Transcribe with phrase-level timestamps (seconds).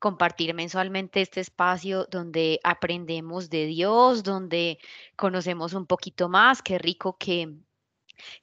[0.00, 4.78] compartir mensualmente este espacio donde aprendemos de Dios, donde
[5.16, 6.62] conocemos un poquito más.
[6.62, 7.54] Qué rico que,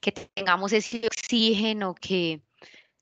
[0.00, 2.42] que tengamos ese oxígeno que,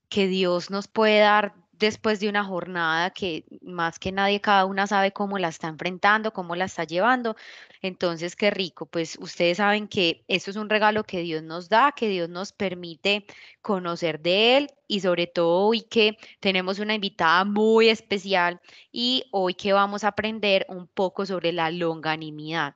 [0.09, 4.87] que Dios nos puede dar después de una jornada que más que nadie cada una
[4.87, 7.35] sabe cómo la está enfrentando, cómo la está llevando.
[7.81, 8.85] Entonces, qué rico.
[8.85, 12.53] Pues ustedes saben que esto es un regalo que Dios nos da, que Dios nos
[12.53, 13.25] permite
[13.61, 19.55] conocer de Él y sobre todo hoy que tenemos una invitada muy especial y hoy
[19.55, 22.75] que vamos a aprender un poco sobre la longanimidad.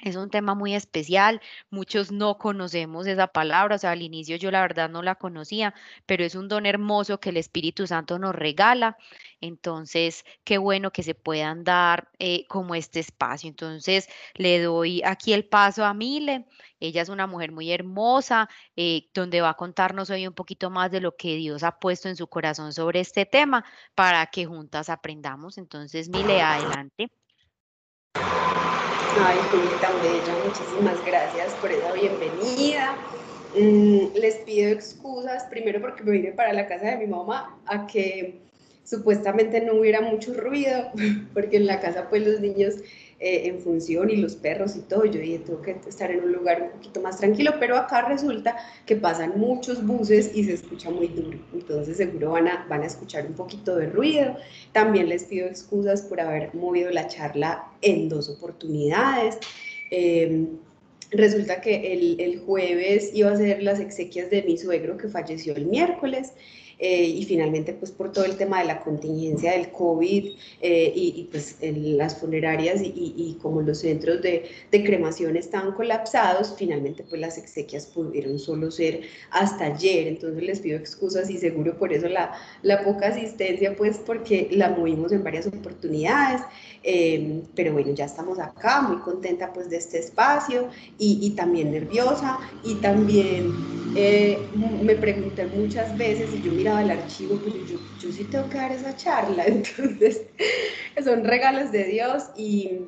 [0.00, 4.52] Es un tema muy especial, muchos no conocemos esa palabra, o sea, al inicio yo
[4.52, 5.74] la verdad no la conocía,
[6.06, 8.96] pero es un don hermoso que el Espíritu Santo nos regala.
[9.40, 13.48] Entonces, qué bueno que se puedan dar eh, como este espacio.
[13.48, 16.46] Entonces, le doy aquí el paso a Mile.
[16.78, 20.92] Ella es una mujer muy hermosa, eh, donde va a contarnos hoy un poquito más
[20.92, 23.64] de lo que Dios ha puesto en su corazón sobre este tema
[23.96, 25.58] para que juntas aprendamos.
[25.58, 27.10] Entonces, Mile, adelante.
[29.20, 32.96] Ay, Juli, tan bella, muchísimas gracias por esa bienvenida.
[33.52, 37.86] Mm, les pido excusas, primero porque me vine para la casa de mi mamá a
[37.88, 38.38] que
[38.84, 40.92] supuestamente no hubiera mucho ruido,
[41.34, 42.76] porque en la casa pues los niños
[43.20, 45.04] eh, en función y los perros y todo.
[45.04, 48.56] Yo dije, tengo que estar en un lugar un poquito más tranquilo, pero acá resulta
[48.86, 51.36] que pasan muchos buses y se escucha muy duro.
[51.52, 54.36] Entonces seguro van a, van a escuchar un poquito de ruido.
[54.70, 59.38] También les pido excusas por haber movido la charla en dos oportunidades.
[59.90, 60.58] Em,
[61.10, 65.56] resulta que el, el, jueves iba a ser las exequias de mi suegro que falleció
[65.56, 66.34] el miércoles
[66.80, 71.28] eh, y finalmente pues por todo el tema de la contingencia del COVID eh, y,
[71.30, 77.20] pues las funerarias y, y, como los centros de, de, cremación estaban colapsados, finalmente pues
[77.20, 82.08] las exequias pudieron solo ser hasta ayer, entonces les pido excusas y seguro por eso
[82.08, 86.42] la, la poca asistencia pues porque la movimos en varias oportunidades,
[86.84, 91.72] eh, pero bueno ya estamos acá, muy contenta pues de este espacio y, y también
[91.72, 93.52] nerviosa y también
[94.82, 98.58] me pregunté muchas veces y yo mira al archivo, pero yo, yo sí tengo que
[98.58, 100.22] dar esa charla, entonces
[101.02, 102.80] son regalos de Dios y,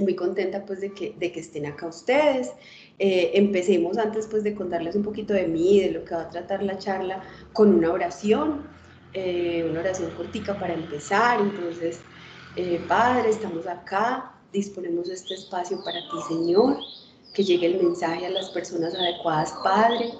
[0.00, 2.52] muy contenta pues de que, de que estén acá ustedes.
[2.98, 6.28] Eh, empecemos antes pues de contarles un poquito de mí, de lo que va a
[6.28, 7.22] tratar la charla,
[7.54, 8.66] con una oración,
[9.14, 11.40] eh, una oración cortica para empezar.
[11.40, 12.00] Entonces,
[12.56, 16.76] eh, Padre, estamos acá, disponemos este espacio para ti, Señor,
[17.32, 20.12] que llegue el mensaje a las personas adecuadas, Padre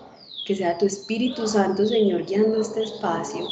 [0.48, 3.46] que sea tu Espíritu Santo, Señor, guiando este espacio,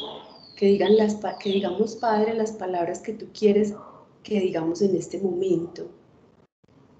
[0.56, 3.74] que, digan las, que digamos, Padre, las palabras que tú quieres
[4.22, 5.90] que digamos en este momento,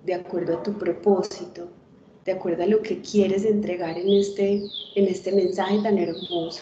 [0.05, 1.69] de acuerdo a tu propósito,
[2.27, 4.65] de acuerdo a lo que quieres entregar en este,
[4.97, 6.61] en este mensaje tan hermoso.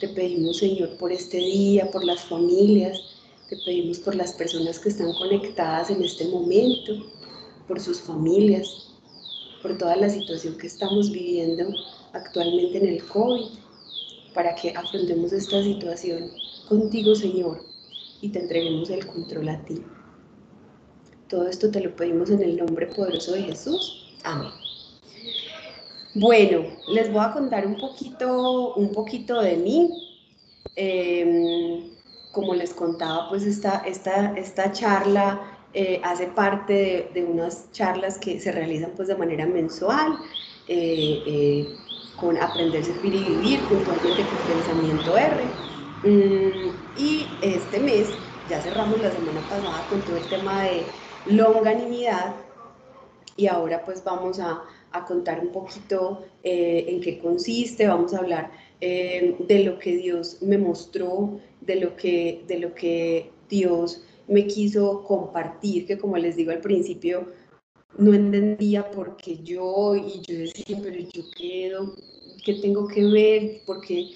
[0.00, 3.00] Te pedimos, Señor, por este día, por las familias,
[3.48, 6.94] te pedimos por las personas que están conectadas en este momento,
[7.68, 8.88] por sus familias,
[9.62, 11.72] por toda la situación que estamos viviendo
[12.16, 13.46] actualmente en el COVID,
[14.34, 16.30] para que afrontemos esta situación
[16.68, 17.64] contigo, Señor,
[18.20, 19.82] y te entreguemos el control a ti.
[21.28, 24.14] Todo esto te lo pedimos en el nombre poderoso de Jesús.
[24.24, 24.50] Amén.
[26.14, 29.90] Bueno, les voy a contar un poquito, un poquito de mí.
[30.76, 31.90] Em,
[32.32, 35.40] como les contaba, pues esta, esta, esta charla
[35.72, 40.18] eh, hace parte de, unas charlas que se realizan pues de manera mensual.
[40.68, 41.76] Eh, eh,
[42.16, 45.44] con Aprender, Servir y Vivir, puntualmente con Pensamiento R.
[46.02, 50.86] Mm, y este mes, ya cerramos la semana pasada con todo el tema de
[51.26, 52.36] longanimidad
[53.36, 54.62] y ahora pues vamos a,
[54.92, 58.50] a contar un poquito eh, en qué consiste, vamos a hablar
[58.80, 64.46] eh, de lo que Dios me mostró, de lo que, de lo que Dios me
[64.46, 67.28] quiso compartir, que como les digo al principio,
[67.98, 71.94] no entendía por qué yo, y yo decía, pero yo quedo,
[72.44, 73.62] ¿qué tengo que ver?
[73.64, 74.10] ¿Por qué,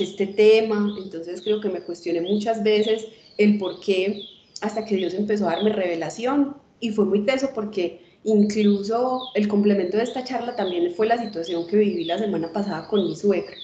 [0.00, 0.94] este tema?
[1.02, 3.06] Entonces creo que me cuestioné muchas veces
[3.38, 4.22] el por qué,
[4.60, 9.96] hasta que Dios empezó a darme revelación, y fue muy teso porque incluso el complemento
[9.96, 13.56] de esta charla también fue la situación que viví la semana pasada con mi suegra.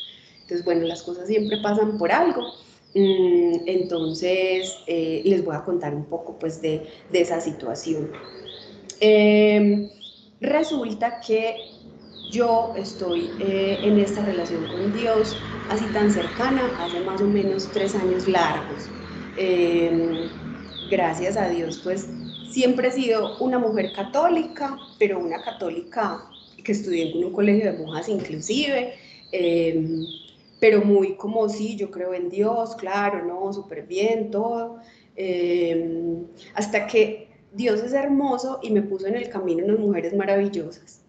[0.43, 2.43] Entonces, bueno, las cosas siempre pasan por algo.
[2.95, 8.11] Mm, entonces, eh, les voy a contar un poco pues de, de esa situación.
[9.01, 9.91] Em,
[10.41, 11.57] resulta que
[12.29, 17.71] yo estoy eh, en esta relación con Dios así tan cercana hace más o menos
[17.73, 18.93] tres años largos.
[19.35, 20.31] Em,
[20.89, 26.25] gracias a Dios, pues siempre he sido una mujer católica, pero una católica
[26.65, 28.95] que estudié en un colegio de monjas inclusive.
[29.31, 30.07] Em,
[30.59, 34.81] pero muy como sí, yo creo en Dios, claro, no, súper bien, todo.
[36.55, 41.01] Hasta que Dios es hermoso y me puso en el camino unas mujeres maravillosas.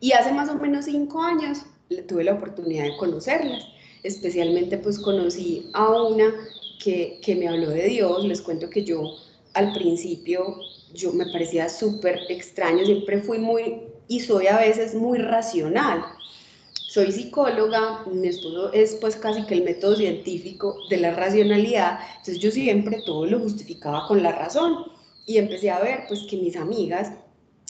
[0.00, 1.64] Y hace más o menos cinco años
[2.06, 3.66] tuve la oportunidad de conocerlas.
[4.02, 6.32] Especialmente pues conocí a una
[6.82, 8.24] que, que me habló de Dios.
[8.24, 9.02] Les cuento que yo
[9.54, 10.56] al principio
[10.94, 16.04] yo me parecía súper extraño, siempre fui muy y soy a veces muy racional.
[16.72, 22.38] Soy psicóloga, mi esposo es pues casi que el método científico de la racionalidad, entonces
[22.38, 24.86] yo siempre todo lo justificaba con la razón
[25.28, 27.12] y empecé a ver pues que mis amigas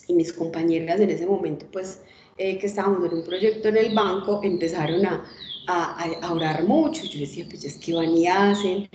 [0.06, 2.00] y mis compañeras en ese momento pues
[2.38, 5.24] eh, que estábamos en un proyecto en el banco empezaron a,
[5.66, 8.88] a, a orar mucho, yo decía pues es que van y hacen,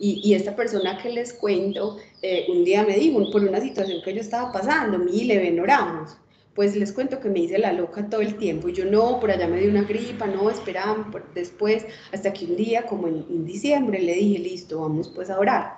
[0.00, 4.00] y, y, esta persona que les cuento, eh, un día me dijo, por una situación
[4.04, 6.16] que yo estaba pasando, mi le ven, oramos
[6.58, 8.68] pues les cuento que me hice la loca todo el tiempo.
[8.68, 12.56] Y yo no, por allá me dio una gripa, no, esperaban después, hasta que un
[12.56, 15.76] día, como en, diciembre, le dije, listo, vamos pues a orar.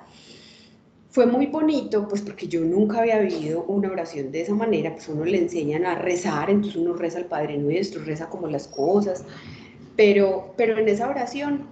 [1.11, 5.09] Fue muy bonito, pues porque yo nunca había vivido una oración de esa manera, pues
[5.09, 9.25] uno le enseñan a rezar, entonces uno reza al Padre Nuestro, reza como las cosas,
[9.97, 11.67] pero, pero en esa oración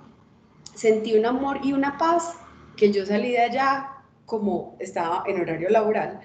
[0.74, 2.34] sentí un amor y una paz
[2.76, 3.90] que yo salí de allá
[4.26, 6.20] como estaba en horario laboral,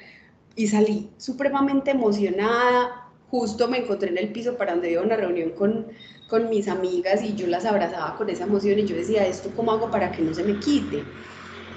[0.56, 3.10] y salí supremamente emocionada.
[3.30, 5.88] Justo me encontré en el piso para donde iba una reunión con,
[6.27, 9.71] con mis amigas y yo las abrazaba con esa emoción y yo decía, ¿esto cómo
[9.71, 11.15] hago para que no se me quite?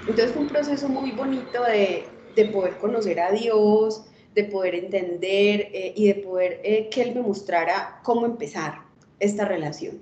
[0.07, 2.05] Entonces fue un proceso muy bonito de,
[2.35, 7.15] de poder conocer a Dios, de poder entender eh, y de poder eh, que Él
[7.15, 8.83] me mostrara cómo empezar
[9.19, 10.01] esta relación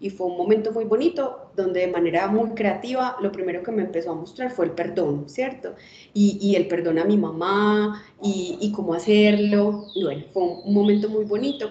[0.00, 3.82] y fue un momento muy bonito donde de manera muy creativa lo primero que me
[3.82, 5.74] empezó a mostrar fue el perdón, ¿cierto?
[6.12, 9.86] Y, y el perdón a mi mamá y, y, cómo hacerlo.
[10.00, 11.70] Bueno, fue un momento muy bonito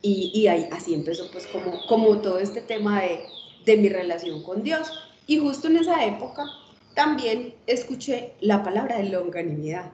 [0.00, 3.20] y, y ahí, así empezó pues como, como todo este tema de,
[3.64, 4.88] de mi relación con Dios.
[5.26, 6.44] Y justo en esa época
[6.98, 9.92] también escuché la palabra de longanimidad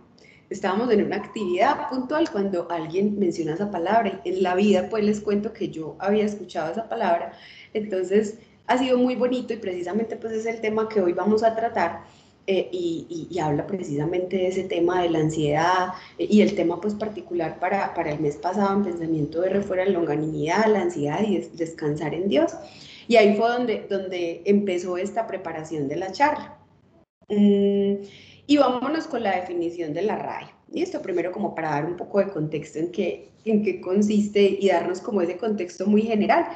[0.48, 5.20] estábamos en una actividad puntual cuando alguien menciona esa palabra en la vida pues les
[5.20, 7.32] cuento que yo había escuchado esa palabra,
[7.74, 11.54] entonces ha sido muy bonito y precisamente pues es el tema que hoy vamos a
[11.54, 12.04] tratar
[12.46, 16.94] eh, y, habla precisamente de ese tema de la ansiedad eh, y el tema pues
[16.94, 21.36] particular para, para el mes pasado en pensamiento de refuera en longanimidad, la ansiedad y
[21.52, 22.54] descansar en Dios.
[23.08, 26.53] Y ahí fue donde, donde empezó esta preparación de la charla.
[27.28, 27.94] Mm,
[28.46, 30.46] y vámonos con la definición de la RAE.
[30.72, 34.58] Y esto primero como para dar un poco de contexto en qué, en qué consiste
[34.60, 36.46] y darnos como ese contexto muy general.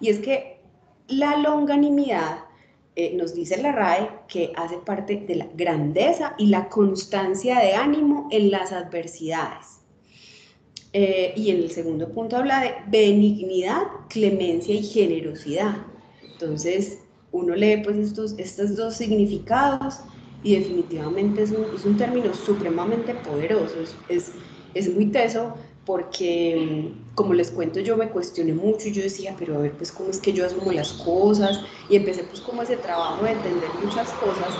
[0.00, 0.60] Y es que
[1.08, 2.40] la longanimidad
[2.96, 7.74] eh, nos dice la RAE que hace parte de la grandeza y la constancia de
[7.74, 9.78] ánimo en las adversidades.
[10.92, 15.76] Eh, y en el segundo punto habla de benignidad, clemencia y generosidad.
[16.22, 16.98] Entonces,
[17.30, 20.00] uno lee pues estos, estos dos significados
[20.42, 24.32] y definitivamente es un, es un término supremamente poderoso, es,
[24.74, 25.54] es, muy teso
[25.84, 29.90] porque, como les cuento, yo me cuestioné mucho y yo decía, pero a ver, pues
[29.90, 33.70] cómo es que yo asumo las cosas y empecé pues como ese trabajo de entender
[33.82, 34.54] muchas cosas.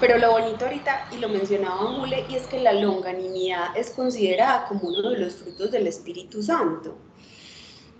[0.00, 4.66] Pero lo bonito ahorita, y lo mencionaba Mule, y es que la longanimidad es considerada
[4.66, 6.94] como uno de los frutos del Espíritu Santo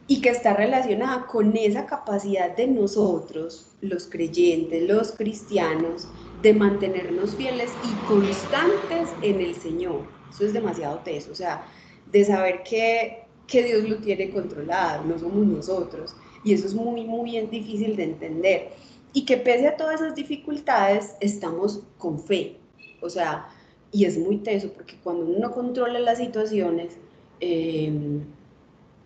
[0.08, 6.08] y que está relacionada con esa capacidad de nosotros, los creyentes, los cristianos,
[6.42, 10.02] de mantenernos fieles y constantes en el Señor.
[10.30, 11.64] Eso es demasiado teso, o sea,
[12.10, 16.16] de saber que, que Dios lo tiene controlado, no somos nosotros.
[16.44, 18.70] Y eso es muy, muy difícil de entender.
[19.12, 22.56] Y que pese a todas esas dificultades, estamos con fe.
[23.00, 23.48] O sea,
[23.92, 26.96] y es muy teso, porque cuando uno no controla las situaciones,
[27.40, 27.92] eh,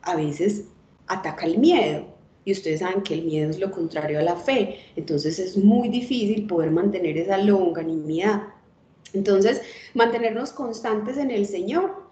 [0.02, 0.68] a veces
[1.08, 2.15] ataca el miedo
[2.46, 5.88] y ustedes saben que el miedo es lo contrario a la fe, entonces es muy
[5.88, 8.44] difícil poder mantener esa longanimidad.
[9.12, 9.62] Entonces,
[9.94, 12.08] mantenernos constantes en el Señor,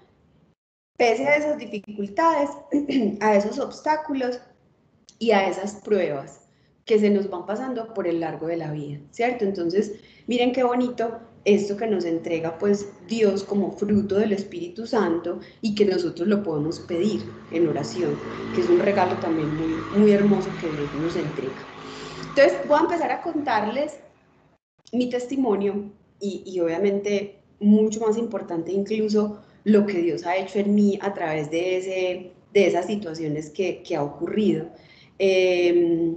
[0.99, 2.51] pese a esas dificultades,
[3.21, 4.41] a esos obstáculos
[5.21, 6.49] y a esas pruebas
[6.85, 9.45] que se nos van pasando por el largo de la vida, ¿cierto?
[9.45, 15.41] Entonces, miren qué bonito esto que nos entrega pues Dios como fruto del Espíritu Santo
[15.61, 17.21] y que nosotros lo podemos pedir
[17.53, 18.17] en oración,
[18.55, 21.53] que es un regalo también muy, muy hermoso que Dios nos entrega.
[22.31, 23.99] Entonces voy a empezar a contarles
[24.93, 30.75] mi testimonio y, y obviamente mucho más importante incluso lo que Dios ha hecho en
[30.75, 34.67] mí a través de, ese, de esas situaciones que, que ha ocurrido.
[35.19, 36.15] Eh,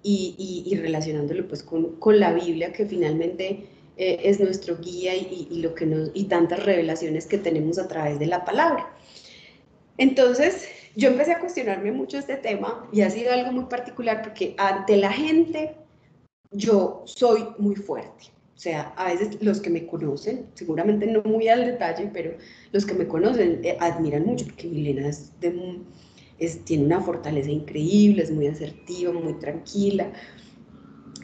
[0.00, 3.66] y, y, y, relacionándolo pues con, con la Biblia que finalmente
[3.98, 8.18] eh, es nuestro guía y, lo que nos, y tantas revelaciones que tenemos a través
[8.18, 8.88] de la palabra.
[9.96, 14.54] Entonces, yo empecé a cuestionarme mucho este tema y ha sido algo muy particular porque
[14.56, 15.74] ante la gente
[16.52, 18.26] yo soy muy fuerte.
[18.54, 22.36] O sea, a veces los que me conocen, seguramente no muy al detalle, pero
[22.72, 25.32] los que me conocen eh, admiran mucho porque Milena es,
[26.64, 30.12] tiene una fortaleza increíble, es muy asertiva, muy tranquila.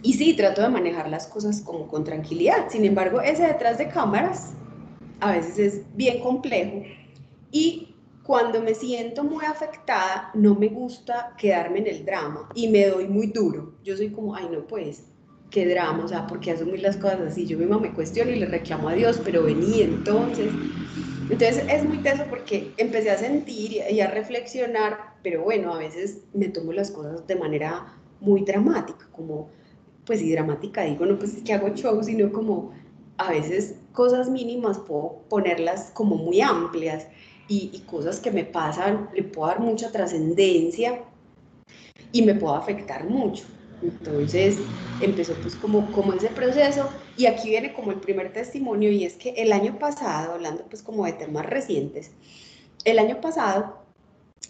[0.04, 2.68] Y sí, trato de manejar las cosas como con tranquilidad.
[2.68, 4.52] Sin embargo, ese detrás de cámaras
[5.20, 6.82] a veces es bien complejo.
[7.50, 12.86] Y cuando me siento muy afectada, no me gusta quedarme en el drama y me
[12.86, 13.72] doy muy duro.
[13.82, 15.04] Yo soy como, ay, no, pues,
[15.50, 17.46] qué drama, o sea, ¿por qué asumir las cosas así?
[17.46, 20.52] Yo misma me cuestiono y le reclamo a Dios, pero vení entonces.
[21.30, 26.24] Entonces es muy teso porque empecé a sentir y a reflexionar, pero bueno, a veces
[26.34, 27.86] me tomo las cosas de manera
[28.20, 29.48] muy dramática, como,
[30.04, 32.72] pues sí, dramática, digo, no pues es que hago show, sino como
[33.18, 37.08] a veces cosas mínimas puedo ponerlas como muy amplias
[37.48, 41.04] y, y cosas que me pasan le puedo dar mucha trascendencia
[42.12, 43.46] y me puedo afectar mucho.
[43.80, 44.68] Entonces
[44.98, 49.14] empezó pues como, como ese proceso y aquí viene como el primer testimonio y es
[49.16, 52.12] que el año pasado, hablando pues como de temas recientes,
[52.84, 53.84] el año pasado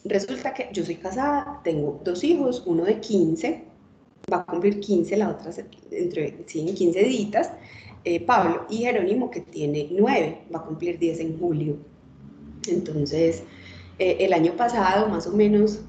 [0.04, 3.73] resulta que yo soy casada, tengo dos hijos, uno de 15,
[4.32, 5.50] va a cumplir 15, la otra
[5.90, 7.52] entre sí, 15 días,
[8.04, 11.76] eh, Pablo, y Jerónimo que tiene 9, va a cumplir 10 en julio.
[12.68, 13.42] Entonces,
[13.98, 15.80] eh, el año pasado, más o menos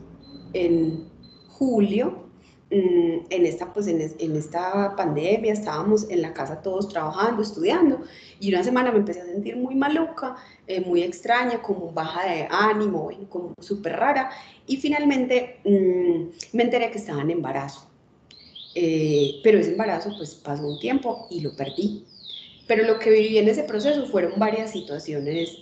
[0.54, 1.06] en
[1.50, 2.26] julio,
[2.72, 4.02] Mm, en esta, pues en,
[4.36, 8.02] esta pandemia estábamos en la casa todos trabajando, estudiando,
[8.40, 12.48] y una semana me empecé a sentir muy maluca, eh, muy extraña, como baja de
[12.50, 14.32] ánimo, como súper rara,
[14.66, 17.88] y finalmente mm, me enteré que estaba en embarazo.
[18.76, 22.06] Eh, pero ese embarazo pues pasó un tiempo y lo perdí.
[22.68, 25.58] Pero lo que viví en ese proceso fueron varias situaciones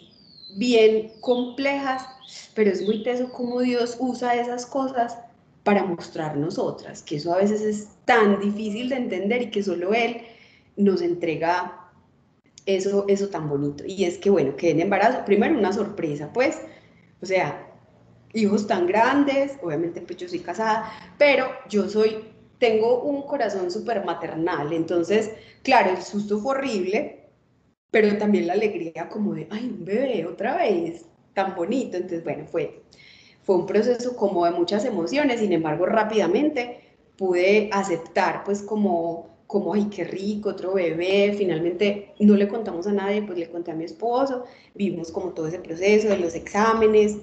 [0.55, 2.05] bien complejas,
[2.53, 5.17] pero es muy teso cómo Dios usa esas cosas
[5.63, 9.93] para mostrarnos otras, que eso a veces es tan difícil de entender y que solo
[9.93, 10.22] Él
[10.75, 11.89] nos entrega
[12.65, 13.84] eso, eso tan bonito.
[13.86, 16.60] Y es que, bueno, que en embarazo, primero una sorpresa, pues,
[17.22, 17.70] o sea,
[18.34, 22.17] hijos tan grandes, obviamente pues yo soy casada, pero yo soy,
[22.63, 25.32] tengo un corazón súper maternal, entonces,
[25.63, 27.25] claro, el susto fue horrible,
[27.91, 32.46] pero también la alegría como de, ay, un bebé otra vez, tan bonito, entonces, bueno,
[32.46, 32.82] fue
[33.43, 36.79] fue un proceso como de muchas emociones, sin embargo rápidamente
[37.17, 42.93] pude aceptar pues como, como, ay, qué rico, otro bebé, finalmente no le contamos a
[42.93, 47.17] nadie, pues le conté a mi esposo, vimos como todo ese proceso de los exámenes,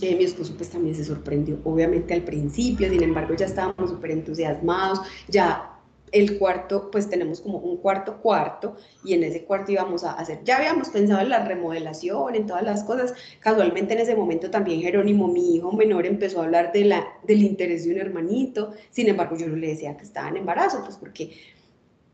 [0.00, 4.12] eh, mi esposo pues también se sorprendió, obviamente al principio, sin embargo ya estábamos súper
[4.12, 5.72] entusiasmados, ya
[6.12, 10.40] el cuarto, pues tenemos como un cuarto cuarto y en ese cuarto íbamos a hacer,
[10.44, 14.82] ya habíamos pensado en la remodelación, en todas las cosas, casualmente en ese momento también
[14.82, 19.08] Jerónimo, mi hijo menor, empezó a hablar de la, del interés de un hermanito, sin
[19.08, 21.34] embargo yo no le decía que estaba en embarazo, pues porque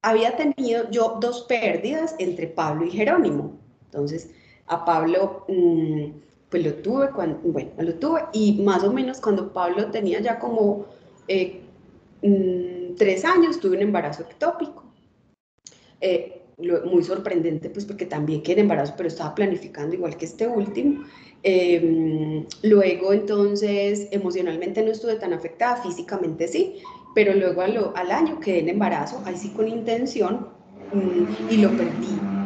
[0.02, 4.30] había tenido yo dos pérdidas entre Pablo y Jerónimo, entonces
[4.66, 5.44] a Pablo...
[5.48, 10.20] Mm, pues lo tuve cuando, bueno, lo tuve y más o menos cuando Pablo tenía
[10.20, 10.86] ya como
[11.26, 11.60] eh,
[12.22, 14.84] mm, tres años tuve un embarazo ectópico.
[16.00, 21.04] Eh, muy sorprendente, pues porque también quedé embarazo, pero estaba planificando igual que este último.
[21.42, 26.76] Em, luego, entonces, emocionalmente no estuve tan afectada, físicamente sí,
[27.14, 30.48] pero luego al, año quedé en embarazo, ahí sí con intención,
[30.92, 32.37] mm, y lo perdí.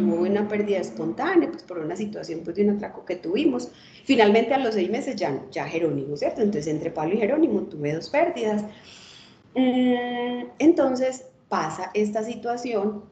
[0.00, 3.70] Tuvo una pérdida espontánea, pues por una situación pues, de un atraco que tuvimos.
[4.04, 6.40] Finalmente, a los seis meses ya, ya Jerónimo, ¿cierto?
[6.40, 8.64] Entonces, entre Pablo y Jerónimo tuve dos pérdidas.
[9.54, 13.02] Mm, entonces pasa esta situación,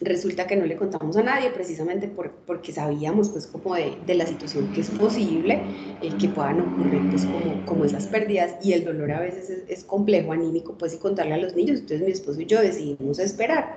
[0.00, 4.72] resulta que no le contamos a nadie precisamente porque sabíamos pues como de, la situación
[4.72, 5.60] que es posible,
[6.02, 9.84] eh, que puedan ocurrir pues como, como esas pérdidas y el dolor a veces es,
[9.84, 13.76] complejo, anímico pues y contarle a los niños, entonces mi esposo y yo decidimos esperar.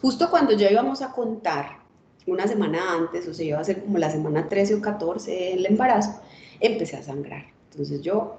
[0.00, 1.80] Justo cuando ya íbamos a contar,
[2.26, 5.66] una semana antes, o sea, iba a ser como la semana 13 o 14 del
[5.66, 6.20] embarazo,
[6.60, 7.44] empecé a sangrar.
[7.70, 8.38] Entonces yo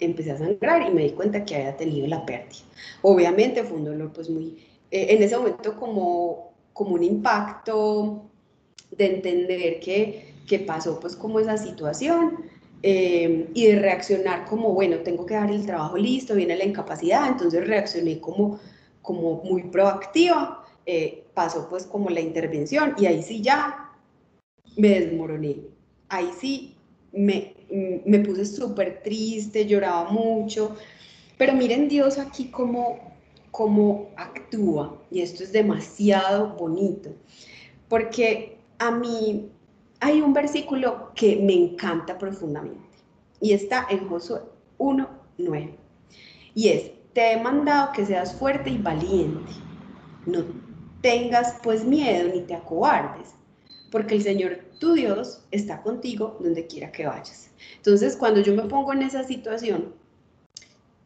[0.00, 2.62] empecé a sangrar y me di cuenta que había tenido la pérdida.
[3.02, 4.58] Obviamente fue un dolor pues muy,
[4.90, 8.22] eh, en ese momento como, como un impacto
[8.90, 12.44] de entender que, que pasó pues como esa situación
[12.82, 17.26] eh, y de reaccionar como, bueno, tengo que dar el trabajo listo, viene la incapacidad,
[17.26, 18.60] entonces reaccioné como,
[19.02, 23.92] como muy proactiva, eh, pasó pues como la intervención y ahí sí ya
[24.76, 25.56] me desmoroné,
[26.08, 26.76] ahí sí
[27.12, 27.54] me,
[28.04, 30.76] me puse súper triste, lloraba mucho,
[31.36, 33.00] pero miren Dios aquí cómo,
[33.50, 37.10] cómo actúa y esto es demasiado bonito,
[37.88, 39.50] porque a mí
[39.98, 42.86] hay un versículo que me encanta profundamente
[43.40, 44.40] y está en Josué
[44.78, 45.74] 1.9.
[46.54, 49.52] Y es, te he mandado que seas fuerte y valiente.
[50.26, 50.65] No
[51.06, 53.28] tengas pues miedo ni te acobardes,
[53.92, 57.48] porque el Señor tu Dios está contigo donde quiera que vayas.
[57.76, 59.94] Entonces, cuando yo me pongo en esa situación,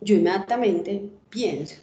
[0.01, 1.75] yo inmediatamente pienso,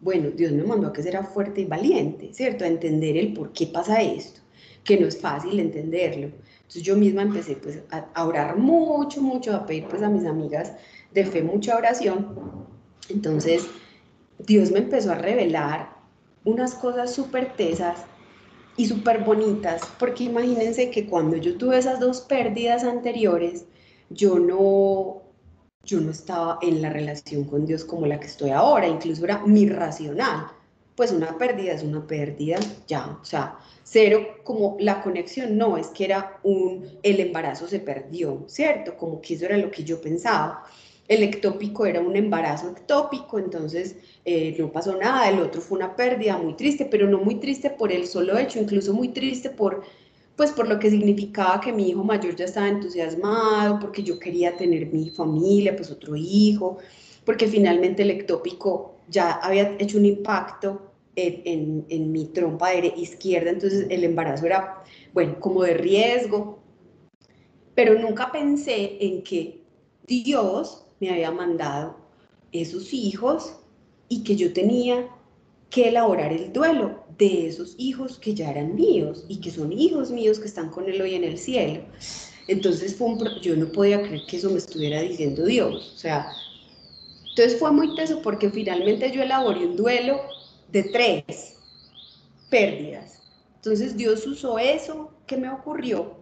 [0.00, 2.62] bueno, Dios me mandó a que sea fuerte y valiente, ¿cierto?
[2.62, 4.40] A entender el por qué pasa esto,
[4.84, 6.28] que no es fácil entenderlo.
[6.58, 10.74] Entonces yo misma empecé pues a, orar mucho, mucho, a pedir pues a mis amigas
[11.12, 12.68] de fe mucha oración.
[13.08, 13.66] Entonces
[14.38, 15.93] Dios me empezó a revelar
[16.44, 18.04] unas cosas súper tesas
[18.76, 23.66] y súper bonitas, porque imagínense que cuando yo tuve esas dos pérdidas anteriores,
[24.10, 25.22] yo no,
[25.84, 29.44] yo no estaba en la relación con Dios como la que estoy ahora, incluso era
[29.46, 30.48] mi racional.
[30.96, 35.88] Pues una pérdida es una pérdida, ya, o sea, cero como la conexión, no, es
[35.88, 38.96] que era un, el embarazo se perdió, ¿cierto?
[38.96, 40.64] Como que eso era lo que yo pensaba.
[41.06, 45.96] El ectópico era un embarazo ectópico, entonces eh, no pasó nada, el otro fue una
[45.96, 49.82] pérdida muy triste, pero no muy triste por el solo hecho, incluso muy triste por,
[50.34, 54.56] pues por lo que significaba que mi hijo mayor ya estaba entusiasmado, porque yo quería
[54.56, 56.78] tener mi familia, pues otro hijo,
[57.26, 63.86] porque finalmente el ectópico ya había hecho un impacto en, en, mi trompa izquierda, entonces
[63.90, 64.82] el embarazo era,
[65.12, 66.58] bueno, como de riesgo,
[67.74, 69.62] pero nunca pensé en que
[70.06, 71.96] Dios me había mandado
[72.52, 73.56] esos hijos
[74.08, 75.08] y que yo tenía
[75.68, 80.10] que elaborar el duelo de esos hijos que ya eran míos y que son hijos
[80.10, 81.82] míos que están con él hoy en el cielo.
[82.48, 82.96] Entonces
[83.42, 85.92] yo no podía creer que eso me estuviera diciendo Dios.
[85.94, 86.32] O sea,
[87.30, 90.20] entonces fue muy teso porque finalmente yo elaboré un duelo
[90.70, 91.56] de tres
[92.48, 93.22] pérdidas.
[93.56, 96.18] Entonces Dios usó eso que me ocurrió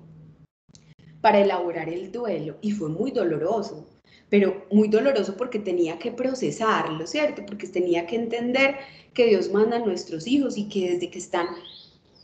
[1.20, 3.86] para elaborar el duelo y fue muy doloroso,
[4.32, 7.42] pero muy doloroso porque tenía que procesarlo, ¿cierto?
[7.44, 8.76] Porque tenía que entender
[9.12, 11.48] que Dios manda a nuestros hijos y que desde que están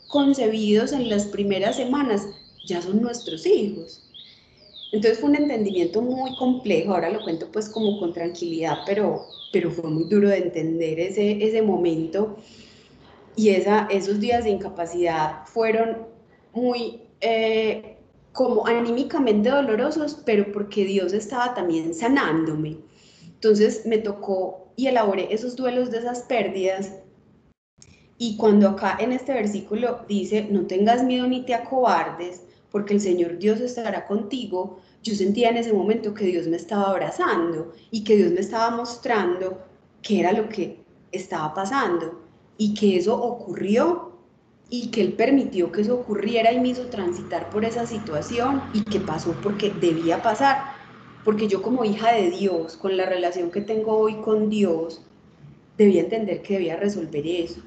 [0.07, 2.25] concebidos en las primeras semanas
[2.65, 4.09] ya son nuestros hijos.
[4.91, 9.69] Entonces fue un entendimiento muy complejo, ahora lo cuento pues como con tranquilidad, pero, pero
[9.69, 12.37] fue muy duro de entender ese, ese momento
[13.35, 16.07] y esa, esos días de incapacidad fueron
[16.53, 17.98] muy eh,
[18.33, 22.77] como anímicamente dolorosos, pero porque Dios estaba también sanándome.
[23.25, 26.93] Entonces me tocó y elaboré esos duelos de esas pérdidas.
[28.17, 33.01] Y cuando acá en este versículo dice, no tengas miedo ni te acobardes, porque el
[33.01, 38.03] Señor Dios estará contigo, yo sentía en ese momento que Dios me estaba abrazando y
[38.03, 39.59] que Dios me estaba mostrando
[40.01, 42.21] qué era lo que estaba pasando
[42.57, 44.08] y que eso ocurrió
[44.69, 48.83] y que Él permitió que eso ocurriera y me hizo transitar por esa situación y
[48.83, 50.75] que pasó porque debía pasar.
[51.23, 55.01] Porque yo como hija de Dios, con la relación que tengo hoy con Dios,
[55.77, 57.61] debía entender que debía resolver eso.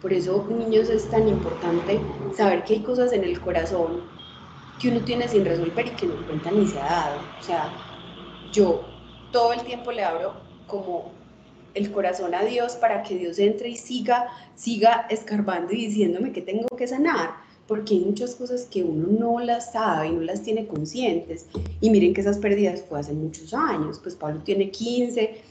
[0.00, 4.10] Por eso, niños, es tan importante saber que hay cosas en el corazón
[4.78, 7.34] que uno tiene sin resolver y que no cuenta ni se ha dado.
[7.38, 7.82] O sea,
[8.52, 8.84] yo
[9.30, 10.34] todo el tiempo le abro
[10.66, 11.15] como
[11.76, 16.40] el corazón a Dios para que Dios entre y siga, siga escarbando y diciéndome que
[16.40, 17.30] tengo que sanar,
[17.68, 21.46] porque hay muchas cosas que uno no las sabe y no las tiene conscientes.
[21.80, 25.42] Y miren que esas pérdidas fue hace muchos años, pues Pablo tiene 15,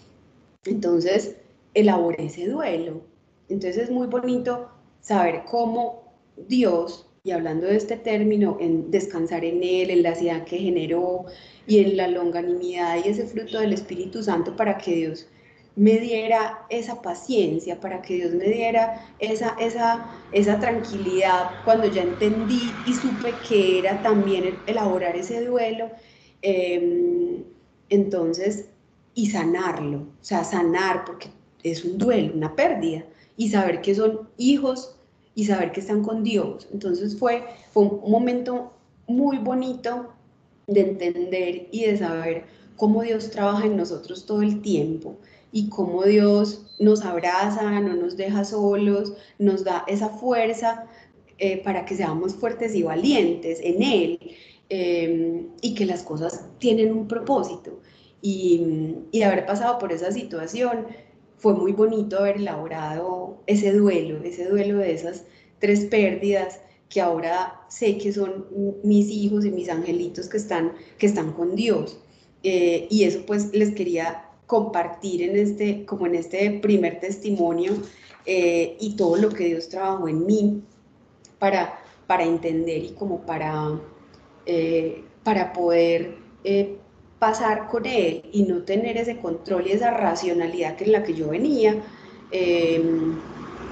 [0.66, 1.36] entonces
[1.76, 3.02] elaboré ese duelo.
[3.48, 4.70] Entonces es muy bonito
[5.02, 6.12] saber cómo
[6.48, 11.26] Dios y hablando de este término, en descansar en Él, en la ansiedad que generó
[11.66, 15.28] y en la longanimidad y ese fruto del Espíritu Santo para que Dios
[15.76, 22.04] me diera esa paciencia, para que Dios me diera esa, esa, esa tranquilidad cuando ya
[22.04, 25.90] entendí y supe que era también elaborar ese duelo.
[26.42, 27.44] Em,
[27.90, 28.70] entonces,
[29.14, 31.30] y sanarlo, o sea, sanar, porque
[31.64, 33.06] es un duelo, una pérdida,
[33.38, 34.96] y saber que son hijos
[35.36, 36.68] y saber que están con Dios.
[36.72, 38.74] Entonces fue, fue un momento
[39.08, 40.14] muy bonito
[40.68, 42.46] de entender y de saber
[42.78, 45.18] cómo Dios trabaja en nosotros todo el tiempo
[45.56, 50.86] y cómo Dios nos abraza, no nos deja solos, nos da esa fuerza
[51.38, 54.20] eh, para que seamos fuertes y valientes en Él
[54.70, 57.80] eh, y que las cosas tienen un propósito.
[58.22, 60.88] Y, y haber pasado por esa situación,
[61.38, 65.24] fue muy bonito haber elaborado ese duelo, ese duelo de esas
[65.60, 68.46] tres pérdidas que ahora sé que son
[68.84, 71.98] mis hijos y mis angelitos que están, que están con Dios.
[72.44, 77.74] Eh, y eso pues les quería compartir en este, como en este primer testimonio
[78.26, 80.64] eh, y todo lo que Dios trabajó en mí
[81.40, 83.82] para, para entender y como para,
[84.46, 86.26] eh, para poder
[87.20, 91.14] pasar con él y no tener ese control y esa racionalidad que en la que
[91.14, 91.84] yo venía,
[92.30, 93.24] em,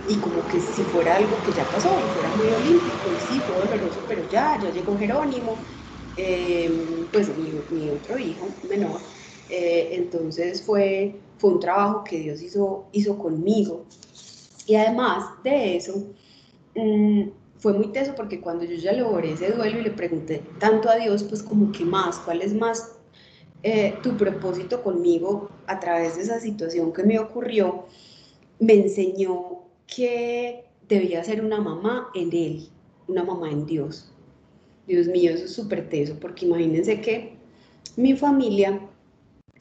[0.06, 3.56] y como que si fuera algo que ya pasó fuera muy olímpico, y sí, fue
[3.58, 5.64] doloroso, pero ya, ya llegó Jerónimo,
[6.16, 9.13] em, pues mi, otro hijo menor,
[9.50, 13.86] eh, entonces fue, fue un trabajo que Dios hizo, hizo conmigo.
[14.66, 16.08] Y además de eso,
[16.76, 17.24] mm,
[17.58, 20.96] fue muy teso porque cuando yo ya logré ese duelo y le pregunté tanto a
[20.96, 22.96] Dios, pues como que más, cuál es más
[23.64, 27.86] eh, tu propósito conmigo a través de esa situación que me ocurrió,
[28.60, 32.68] me enseñó que debía ser una mamá en Él,
[33.08, 34.12] una mamá en Dios.
[34.88, 37.38] Dios mío, eso es súper teso, porque imagínense que
[37.96, 38.82] mi familia,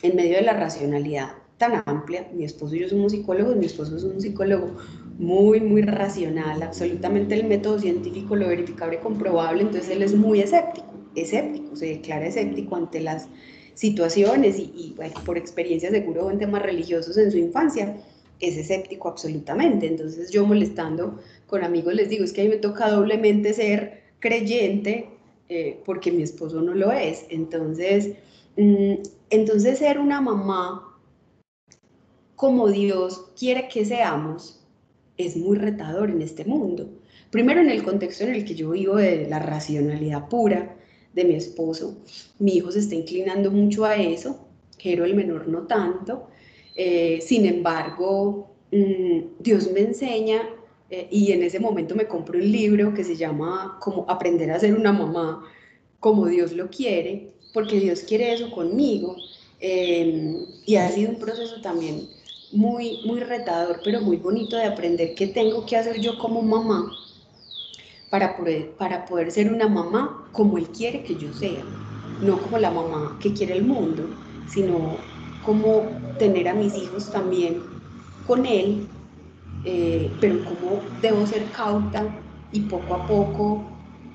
[0.02, 3.96] en medio de la racionalidad tan amplia, mi esposo y yo somos psicólogos, mi esposo
[3.96, 4.76] es un psicólogo
[5.18, 10.88] muy, muy racional, absolutamente el método científico, lo verificable, comprobable, entonces él es muy escéptico,
[11.14, 13.28] escéptico, se declara escéptico ante las
[13.74, 17.96] situaciones y, por experiencia seguro en temas religiosos en su infancia,
[18.40, 19.86] es escéptico absolutamente.
[19.86, 24.02] Entonces yo molestando con amigos les digo, es que a mí me toca doblemente ser
[24.18, 25.08] creyente
[25.48, 27.24] eh, porque mi esposo no lo es.
[27.30, 28.14] Entonces,
[28.56, 28.94] mm,
[29.32, 30.96] entonces ser una mamá
[32.36, 34.60] como Dios quiere que seamos
[35.16, 36.88] es muy retador en este mundo.
[37.30, 40.76] Primero en el contexto en el que yo vivo de la racionalidad pura,
[41.14, 41.98] de mi esposo.
[42.38, 46.28] Mi hijo se está inclinando mucho a eso, Jero el menor no tanto.
[46.76, 50.42] Eh, sin embargo, mm, Dios me enseña
[50.90, 54.58] eh, y en ese momento me compro un libro que se llama como Aprender a
[54.58, 55.42] ser una mamá
[56.00, 59.16] como Dios lo quiere, porque Dios quiere eso conmigo.
[59.60, 62.08] Em, y ha sido un proceso también
[62.50, 66.98] muy, muy retador, pero muy bonito de aprender qué tengo que hacer yo como mamá
[68.10, 71.64] para poder, para poder ser una mamá como Él quiere que yo sea,
[72.20, 74.96] no como la mamá que quiere el mundo, sino
[75.40, 77.62] como tener a mis hijos también
[78.26, 78.88] con Él,
[79.64, 83.64] eh, pero como debo ser cauta y poco a poco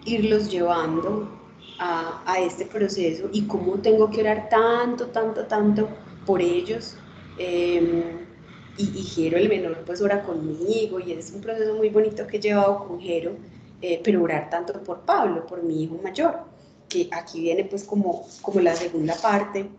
[0.05, 1.36] irlos llevando
[1.79, 5.89] a, a, este proceso y cómo tengo que orar tanto, tanto, tanto
[6.25, 6.95] por ellos.
[7.37, 8.25] Eh,
[8.77, 12.37] y, y Jero el menor pues ora conmigo y es un proceso muy bonito que
[12.37, 13.31] he llevado con Jero
[13.81, 16.39] eh, pero orar tanto por Pablo, por mi hijo mayor,
[16.89, 19.69] que aquí viene pues como, como la segunda parte,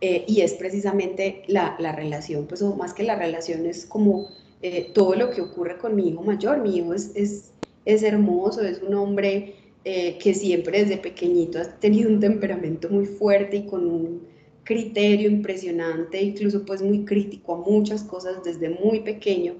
[0.00, 4.28] eh, y es precisamente la, la, relación, pues más que la relación es como
[4.60, 7.52] eh, todo lo que ocurre con mi hijo mayor, mi hijo es, es,
[7.84, 9.54] es hermoso, es un hombre
[9.84, 14.22] que siempre desde pequeñito ha tenido un temperamento muy fuerte y con un
[14.64, 19.54] criterio impresionante, incluso pues muy crítico a muchas cosas desde muy pequeño.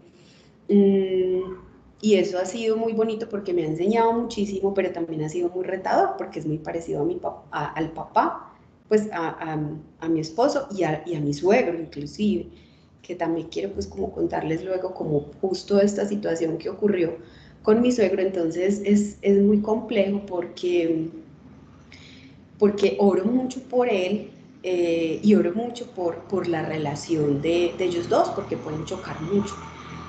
[0.68, 1.54] Mm,
[2.00, 5.48] y eso ha sido muy bonito porque me ha enseñado muchísimo, pero también ha sido
[5.50, 8.52] muy retador porque es muy parecido a mi al papá,
[8.88, 9.58] pues a,
[10.00, 12.48] a, mi esposo y a, y a, mi suegro inclusive,
[13.00, 17.16] que también quiero pues como contarles luego como justo esta situación que ocurrió
[17.64, 21.08] con mi suegro, entonces es, es muy complejo porque,
[22.58, 24.30] porque oro mucho por él
[24.62, 29.22] eh, y oro mucho por, por la relación de, de, ellos dos porque pueden chocar
[29.22, 29.54] mucho.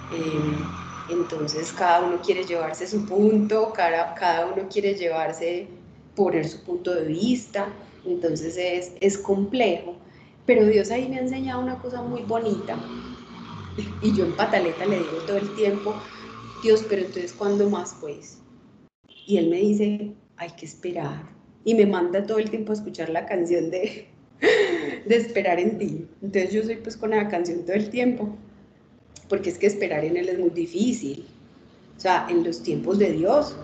[0.09, 0.65] Eh,
[1.07, 5.69] entonces cada uno quiere llevarse su punto, cada, cada uno quiere llevarse,
[6.13, 7.69] poner su punto de vista,
[8.03, 9.95] entonces es, es complejo.
[10.45, 12.77] Pero Dios ahí me ha enseñado una cosa muy bonita
[14.01, 16.01] y yo en pataleta le digo todo el tiempo,
[16.65, 18.39] Dios, pero entonces ¿cuándo más pues?
[19.27, 21.29] Y él me dice, hay que esperar.
[21.63, 24.07] Y me manda todo el tiempo a escuchar la canción de,
[25.05, 26.07] de esperar en ti.
[26.21, 28.37] Entonces yo soy pues con la canción todo el tiempo
[29.29, 31.27] porque es que esperar en Él es muy difícil.
[31.97, 33.57] O sea, en los tiempos de Dios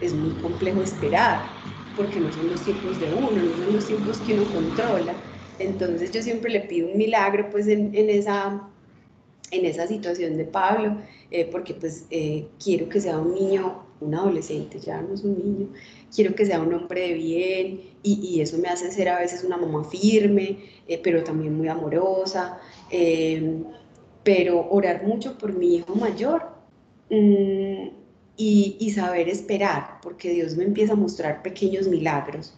[0.00, 1.60] es muy complejo esperar,
[1.94, 5.22] porque no son los tiempos de uno, no son los tiempos que uno controla.
[5.58, 8.70] Entonces yo siempre le pido un milagro pues en, en esa,
[9.50, 10.98] en esa situación de Pablo,
[11.30, 15.38] eh, porque pues eh, quiero que sea un niño, un adolescente, ya no es un
[15.38, 15.68] niño,
[16.14, 19.44] quiero que sea un hombre de bien y, y eso me hace ser a veces
[19.44, 20.58] una mamá firme,
[20.88, 22.60] eh, pero también muy amorosa
[24.22, 26.50] pero orar mucho por mi hijo mayor
[27.10, 27.88] mm,
[28.36, 32.54] y, saber esperar, porque Dios me empieza a mostrar pequeños milagros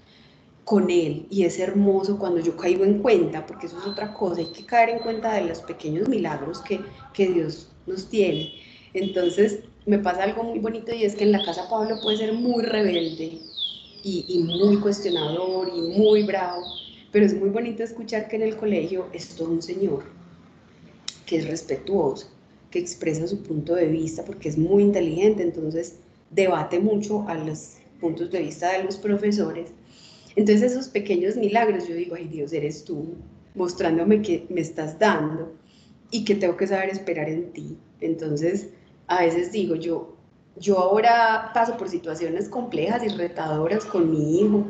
[0.64, 4.40] con Él y es hermoso cuando yo caigo en cuenta, porque eso es otra cosa,
[4.40, 6.80] hay que caer en cuenta de los pequeños milagros que,
[7.12, 8.52] que Dios nos tiene.
[8.94, 12.32] Entonces me pasa algo muy bonito y es que en la casa Pablo puede ser
[12.32, 13.38] muy rebelde
[14.04, 16.62] y, y muy cuestionador y muy bravo,
[17.10, 20.04] pero es muy bonito escuchar que en el colegio es todo un señor
[21.26, 22.28] que es respetuoso,
[22.70, 25.96] que expresa su punto de vista porque es muy inteligente, entonces
[26.30, 29.70] debate mucho a los puntos de vista de los profesores.
[30.36, 33.16] Entonces esos pequeños milagros, yo digo, ay Dios, eres tú,
[33.54, 35.52] mostrándome que me estás dando
[36.10, 37.76] y que tengo que saber esperar en ti.
[38.00, 38.68] Entonces,
[39.06, 40.16] a veces digo, yo,
[40.56, 44.66] yo ahora paso por situaciones complejas y retadoras con mi hijo,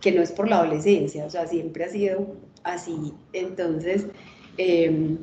[0.00, 2.26] que no es por la adolescencia, o sea, siempre ha sido
[2.62, 3.14] así.
[3.32, 4.06] Entonces,
[4.56, 5.18] em,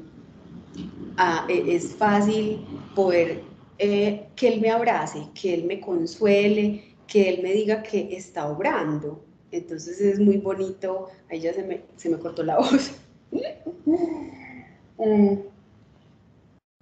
[1.50, 3.42] e, es fácil poder
[3.78, 8.48] eh, que él me abrace, que él me consuele, que él me diga que está
[8.48, 9.24] obrando.
[9.52, 12.92] Entonces es muy bonito, ahí ya se me, se me cortó la voz.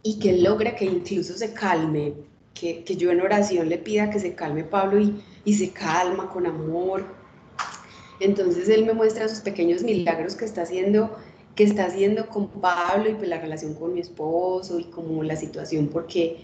[0.04, 2.14] Y que logra que incluso se calme,
[2.54, 6.30] que, que, yo en oración le pida que se calme Pablo y, y se calma
[6.30, 7.06] con amor.
[8.20, 11.18] Entonces él me muestra esos pequeños milagros que está haciendo
[11.56, 15.36] que está haciendo con Pablo y pues la relación con mi esposo y como la
[15.36, 16.38] situación porque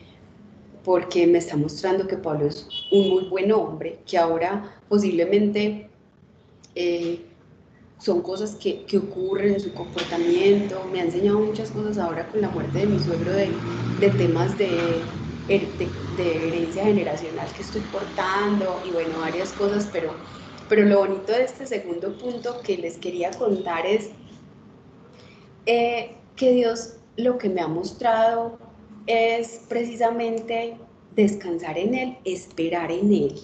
[0.84, 5.90] porque me está mostrando que Pablo es un muy buen hombre, que ahora posiblemente
[6.76, 7.26] eh,
[8.00, 12.42] son cosas que, que, ocurren en su comportamiento, me ha enseñado muchas cosas ahora con
[12.42, 13.50] la muerte de mi suegro de,
[14.00, 15.02] de temas de,
[15.48, 20.14] de, herencia generacional que estoy portando y bueno, varias cosas, pero,
[20.68, 24.10] pero lo bonito de este segundo punto que les quería contar es
[25.66, 28.58] eh, que Dios lo que me ha mostrado
[29.08, 30.78] es precisamente
[31.16, 33.40] descansar en Él, esperar en Él.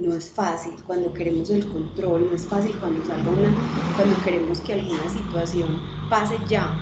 [0.00, 4.60] No es fácil cuando queremos el control, no es fácil cuando salga una, cuando queremos
[4.60, 6.74] que alguna situación pase ya,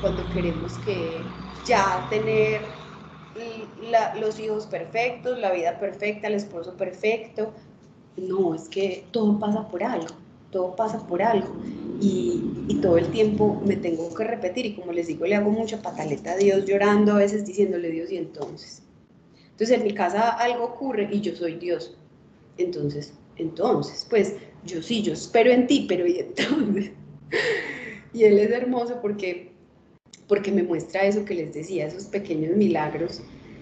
[0.00, 1.26] cuando queremos que
[1.64, 2.72] ya tener
[4.20, 7.52] los hijos perfectos, la vida perfecta, el esposo perfecto.
[8.16, 10.14] No, es que todo pasa por algo,
[10.50, 11.48] todo pasa por algo.
[12.00, 15.50] Y, y, todo el tiempo me tengo que repetir y como les digo, le hago
[15.50, 18.82] mucha pataleta a Dios llorando a veces diciéndole Dios y entonces.
[19.52, 21.96] Entonces en mi casa algo ocurre y yo soy Dios.
[22.58, 26.90] Entonces, entonces, pues yo sí, yo espero en ti, pero y entonces.
[28.12, 29.50] y Él es hermoso porque,
[30.28, 33.20] porque me muestra eso que les decía, esos pequeños milagros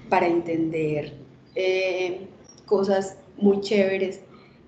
[0.08, 1.14] para entender
[1.54, 2.26] eh,
[2.66, 4.20] cosas muy chéveres.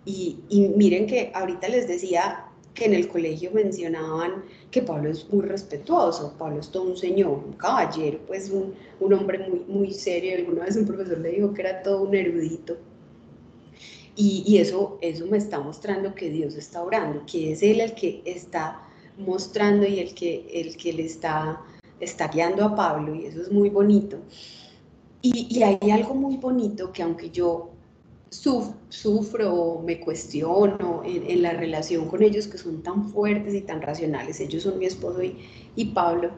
[0.07, 0.39] Y,
[0.77, 6.35] miren que ahorita les decía que en el colegio mencionaban que Pablo es muy respetuoso,
[6.37, 10.37] Pablo es todo un señor, un caballero, pues un, un hombre muy, muy serio.
[10.37, 12.77] Alguna vez un profesor le dijo que era todo un erudito.
[14.17, 18.23] Y, eso, eso me está mostrando que Dios está orando, que es Él el que
[18.25, 18.81] está
[19.19, 21.61] mostrando y el que, el que le está,
[21.99, 24.19] está guiando a Pablo, y eso es muy bonito.
[25.21, 27.75] Y, y hay algo muy bonito que aunque yo
[28.89, 33.81] sufro o me cuestiono en, la relación con ellos que son tan fuertes y tan
[33.81, 34.41] racionales.
[34.41, 35.39] Ellos son mi esposo y,
[35.77, 36.31] y Pablo.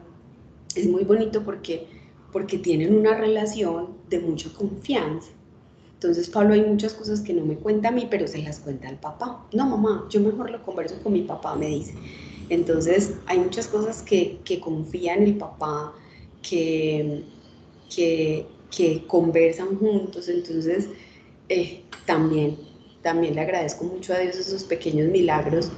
[0.75, 1.87] Es muy bonito porque,
[2.31, 5.29] porque tienen una relación de mucha confianza.
[5.97, 8.87] Entonces Pablo hay muchas cosas que no me cuenta a mí, pero se las cuenta
[8.87, 9.43] al papá.
[9.51, 11.95] No, mamá, yo mejor lo converso con mi papá, me dice.
[12.49, 15.95] Entonces hay muchas cosas que, que confía en el papá,
[16.47, 17.23] que,
[17.89, 18.45] que,
[19.07, 20.29] conversan juntos.
[20.29, 20.87] Entonces
[21.49, 22.59] eh, también,
[23.01, 25.71] también le agradezco mucho a Dios esos pequeños milagros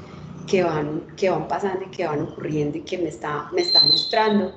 [0.47, 3.85] que van, que van pasando y que van ocurriendo y que me está, me está
[3.85, 4.51] mostrando.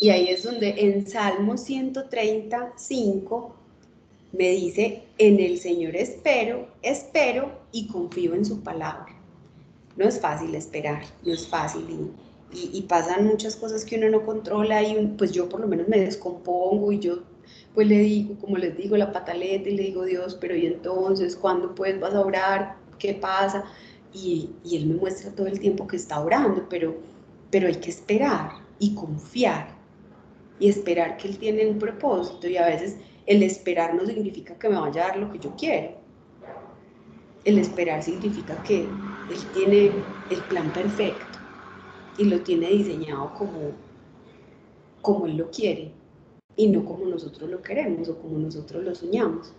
[0.00, 3.65] Y ahí es donde en Salmo 135
[4.32, 9.14] me dice, en el Señor espero, espero y confío en su palabra.
[9.96, 12.12] No es fácil esperar, no es fácil
[12.52, 15.88] y, y, pasan muchas cosas que uno no controla y pues yo por lo menos
[15.88, 17.22] me descompongo y yo
[17.74, 21.36] pues le digo, como les digo, la pataleta y le digo, Dios, pero ¿y entonces
[21.36, 22.76] cuándo pues vas a orar?
[22.98, 23.64] ¿Qué pasa?
[24.12, 26.96] Y, y, Él me muestra todo el tiempo que está orando, pero,
[27.50, 29.76] pero hay que esperar y confiar
[30.58, 34.68] y esperar que Él tiene un propósito y a veces el esperar no significa que
[34.68, 35.90] me vaya a dar lo que yo quiero.
[37.44, 39.90] El esperar significa que Él tiene
[40.30, 41.38] el plan perfecto
[42.18, 43.72] y lo tiene diseñado como,
[45.02, 45.92] como Él lo quiere
[46.56, 49.52] y no como nosotros lo queremos o como nosotros lo soñamos.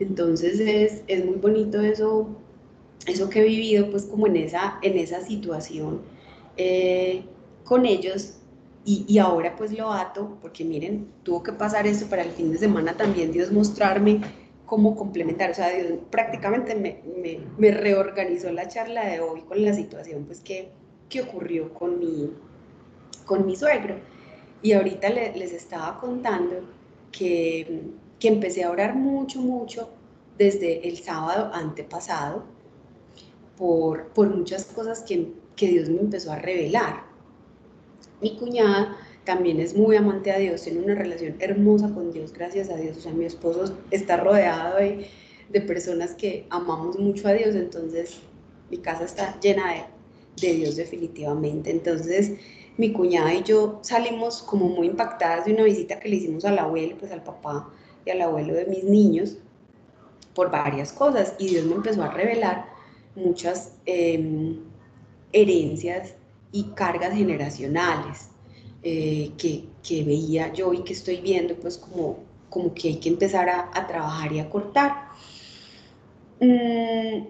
[0.00, 2.28] Entonces es, es muy bonito eso,
[3.06, 6.00] eso que he vivido pues como en esa, en esa situación
[6.56, 7.22] eh,
[7.64, 8.37] con ellos
[8.90, 12.58] y, ahora pues lo ato porque miren, tuvo que pasar esto para el fin de
[12.58, 14.22] semana también Dios mostrarme
[14.64, 17.02] cómo complementar, o sea, Dios prácticamente me,
[17.58, 20.70] me, reorganizó la charla de hoy con la situación pues que,
[21.08, 22.30] que ocurrió con mi,
[23.24, 23.96] con mi suegro.
[24.60, 26.68] Y ahorita les estaba contando
[27.12, 27.82] que,
[28.18, 29.88] que empecé a orar mucho, mucho
[30.36, 32.44] desde el sábado antepasado
[33.56, 37.07] por, por muchas cosas que, que Dios me empezó a revelar.
[38.20, 42.70] Mi cuñada también es muy amante a Dios, tiene una relación hermosa con Dios, gracias
[42.70, 42.96] a Dios.
[42.96, 45.06] O sea, mi esposo está rodeado de,
[45.50, 48.20] de personas que amamos mucho a Dios, entonces
[48.70, 49.86] mi casa está llena
[50.40, 51.70] de, Dios definitivamente.
[51.70, 52.32] Entonces,
[52.76, 56.58] mi cuñada y yo salimos como muy impactadas de una visita que le hicimos al
[56.58, 57.70] abuelo, pues al papá
[58.04, 59.38] y al abuelo de mis niños,
[60.34, 61.34] por varias cosas.
[61.38, 62.66] Y Dios me empezó a revelar
[63.16, 64.60] muchas em,
[65.32, 66.14] herencias
[66.52, 68.28] y cargas generacionales
[68.82, 73.08] eh, que, que, veía yo y que estoy viendo, pues como, como que hay que
[73.08, 75.08] empezar a, a trabajar y a cortar.
[76.40, 77.26] Mm,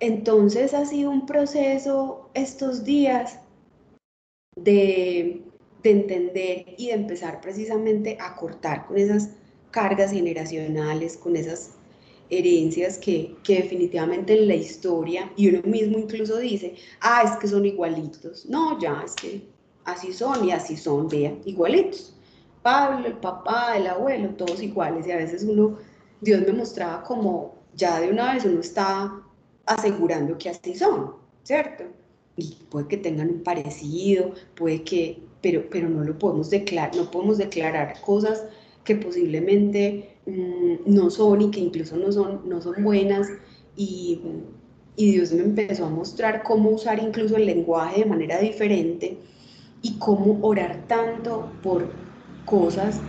[0.00, 3.40] entonces ha sido un proceso estos días
[4.56, 5.42] de,
[5.82, 9.30] entender y de empezar precisamente a cortar con esas
[9.70, 11.75] cargas generacionales, con esas
[12.30, 17.48] herencias que, que, definitivamente en la historia, y uno mismo incluso dice, ah, es que
[17.48, 18.46] son igualitos.
[18.46, 19.42] No, ya, es que
[19.84, 22.14] así son y así son, vean, igualitos.
[22.62, 25.06] Pablo, el papá, el abuelo, todos iguales.
[25.06, 25.78] Y a veces uno,
[26.20, 29.22] Dios me mostraba como ya de una vez uno está
[29.66, 31.84] asegurando que así son, ¿cierto?
[32.36, 37.10] y puede que tengan un parecido, puede que, pero, pero no lo podemos declarar, no
[37.10, 38.44] podemos declarar cosas
[38.84, 43.28] que posiblemente mm, no son y que incluso no son, no son buenas
[43.76, 44.20] y,
[44.96, 49.18] y Dios me empezó a mostrar cómo usar incluso el lenguaje de manera diferente
[49.82, 51.92] y cómo orar tanto por
[52.44, 53.00] cosas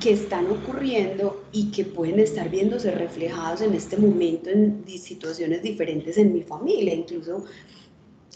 [0.00, 6.16] que están ocurriendo y que pueden estar viéndose reflejados en este momento en situaciones diferentes
[6.16, 7.44] en mi familia, incluso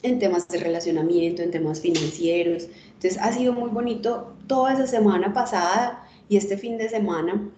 [0.02, 2.68] en temas de relacionamiento, en temas financieros.
[2.92, 7.50] Entonces ha sido muy bonito toda esa semana pasada y este fin de semana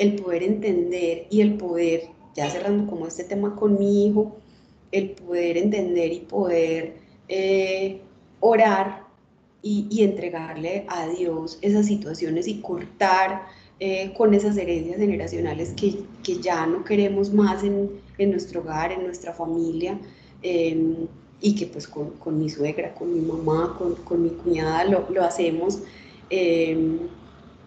[0.00, 4.34] el poder entender y el poder, ya cerrando como este tema con mi hijo,
[4.92, 6.96] el poder entender y poder
[7.28, 8.00] eh,
[8.40, 9.04] orar
[9.62, 13.42] y, entregarle a Dios esas situaciones y cortar
[13.78, 18.92] eh, con esas herencias generacionales que, que, ya no queremos más en, en nuestro hogar,
[18.92, 19.98] en nuestra familia.
[20.42, 21.08] Em,
[21.42, 25.10] y que pues con, con, mi suegra, con mi mamá, con, con mi cuñada lo,
[25.10, 25.80] lo hacemos.
[26.30, 27.00] Em,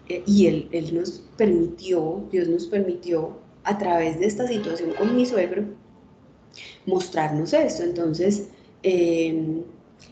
[0.08, 5.24] y él, él, nos permitió, Dios nos permitió a través de esta situación con mi
[5.24, 5.64] suegro
[6.86, 7.82] mostrarnos esto.
[7.82, 8.48] Entonces,
[8.82, 9.62] em,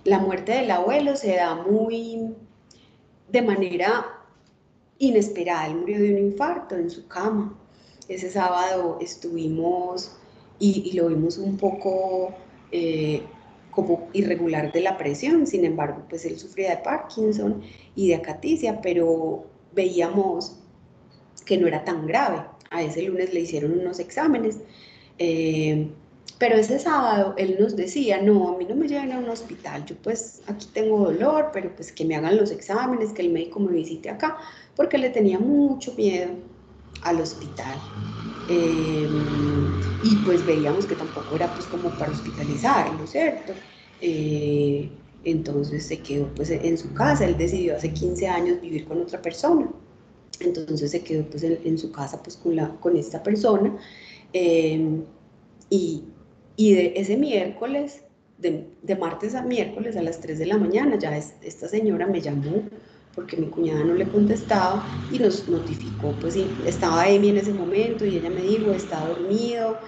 [0.04, 2.34] la muerte del abuelo se da muy
[3.30, 4.06] de manera
[4.98, 5.66] inesperada.
[5.66, 7.58] Él murió de un infarto en su cama.
[8.08, 10.16] Ese sábado estuvimos
[10.58, 12.34] y, y lo vimos un poco
[12.70, 13.22] eh,
[13.70, 17.62] como irregular de la presión, sin embargo, pues él sufría de Parkinson
[17.96, 20.58] y de acaticia, pero veíamos
[21.44, 22.44] que no era tan grave.
[22.70, 24.60] A ese lunes le hicieron unos exámenes,
[25.18, 25.88] eh,
[26.38, 29.84] pero ese sábado él nos decía, no, a mí no me lleven a un hospital,
[29.86, 33.60] yo pues aquí tengo dolor, pero pues que me hagan los exámenes, que el médico
[33.60, 34.38] me visite acá,
[34.74, 36.32] porque le tenía mucho miedo
[37.02, 37.82] al hospital.
[38.46, 39.08] Eh,
[40.00, 43.54] y pues veíamos que tampoco era pues como para hospitalizarlo, ¿cierto?
[44.00, 49.00] Eh, entonces se quedó pues en su casa, él decidió hace 15 años vivir con
[49.00, 49.70] otra persona,
[50.40, 53.76] entonces se quedó pues en, su casa pues con, la, con esta persona.
[54.32, 55.00] Eh,
[55.70, 56.04] y,
[56.56, 58.02] y, de ese miércoles,
[58.38, 62.20] de, de, martes a miércoles a las 3 de la mañana, ya esta señora me
[62.20, 62.62] llamó
[63.14, 67.52] porque mi cuñada no le contestaba y nos notificó, pues sí, estaba Emi en ese
[67.52, 69.78] momento y ella me dijo, está dormido,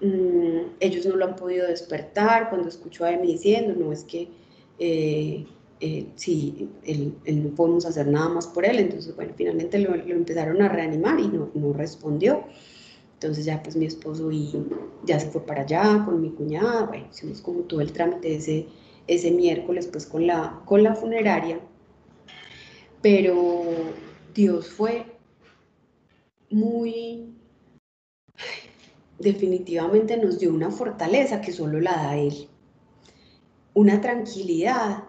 [0.00, 4.28] mm, ellos no lo han podido despertar, cuando escuchó a Emi diciendo, no es que
[4.84, 5.46] eh,
[5.78, 10.60] eh, sí, él, no podemos hacer nada más por él, entonces bueno, finalmente lo, empezaron
[10.60, 12.42] a reanimar y no, no, respondió.
[13.14, 14.52] Entonces ya pues mi esposo y
[15.04, 18.66] ya se fue para allá con mi cuñada, bueno, hicimos como todo el trámite ese,
[19.06, 21.60] ese miércoles pues con la, con la funeraria.
[23.00, 23.62] Pero
[24.34, 25.06] Dios fue
[26.50, 27.36] muy,
[29.20, 32.48] definitivamente nos dio una fortaleza que solo la da Él,
[33.74, 35.04] una tranquilidad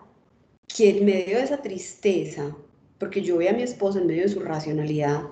[0.67, 2.55] que en medio de esa tristeza,
[2.97, 5.23] porque yo veía a mi esposo en medio de su racionalidad,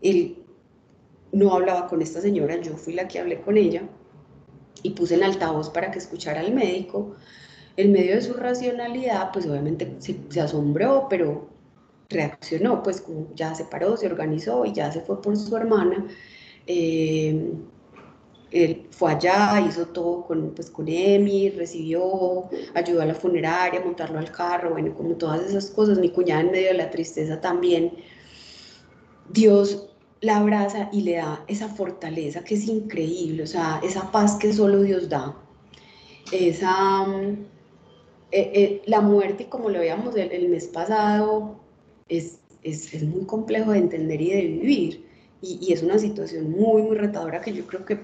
[0.00, 0.44] él
[1.32, 3.82] no hablaba con esta señora, yo fui la que hablé con ella
[4.82, 7.14] y puse en altavoz para que escuchara al médico.
[7.76, 11.48] En medio de su racionalidad, pues obviamente se, se asombró, pero
[12.08, 13.04] reaccionó, pues
[13.34, 16.06] ya se paró, se organizó y ya se fue por su hermana.
[16.66, 17.52] Eh,
[18.50, 24.18] él fue allá, hizo todo con, pues, con Emi, recibió, ayudó a la funeraria, montarlo
[24.18, 25.98] al carro, bueno, como todas esas cosas.
[25.98, 27.92] Mi cuñada en medio de la tristeza también.
[29.30, 29.88] Dios
[30.20, 34.52] la abraza y le da esa fortaleza que es increíble, o sea, esa paz que
[34.52, 35.36] solo Dios da.
[36.32, 37.06] Esa,
[38.30, 41.56] eh, eh, la muerte, como lo veíamos el, el mes pasado,
[42.08, 45.08] es, es, es, muy complejo de entender y de vivir.
[45.40, 48.00] Y, y, es una situación muy, muy retadora que yo creo que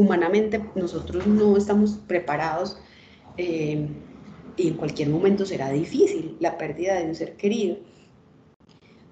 [0.00, 2.78] humanamente nosotros no estamos preparados
[3.36, 3.86] eh,
[4.56, 7.76] y en cualquier momento será difícil la pérdida de un ser querido.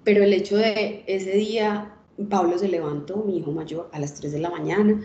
[0.05, 1.95] Pero el hecho de ese día,
[2.29, 5.01] Pablo se levantó, mi hijo mayor, a las 3 de la mañana,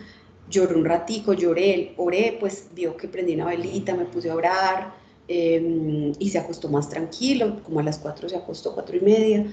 [0.48, 4.94] lloró un ratico, lloré, oré, pues vio que prendí una velita, me puse a orar
[5.28, 9.46] em, y se acostó más tranquilo, como a las 4 se acostó, 4 y media.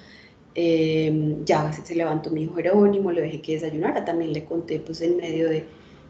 [0.53, 5.01] Em, ya se, levantó mi hijo Jerónimo, le dejé que desayunara, también le conté pues
[5.01, 5.65] en medio de,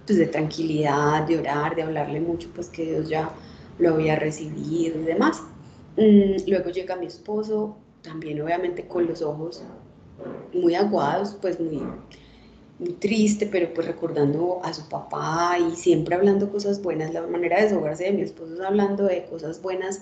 [0.05, 3.31] pues, de tranquilidad, de orar, de hablarle mucho, pues que Dios ya
[3.79, 5.41] lo había recibido y demás.
[5.97, 9.63] Mm, luego llega mi esposo, también obviamente con los ojos
[10.53, 11.81] muy aguados, pues muy,
[12.79, 17.13] muy triste, pero pues recordando a su papá y siempre hablando cosas buenas.
[17.13, 20.01] La manera de desahogarse de mi esposo es hablando de cosas buenas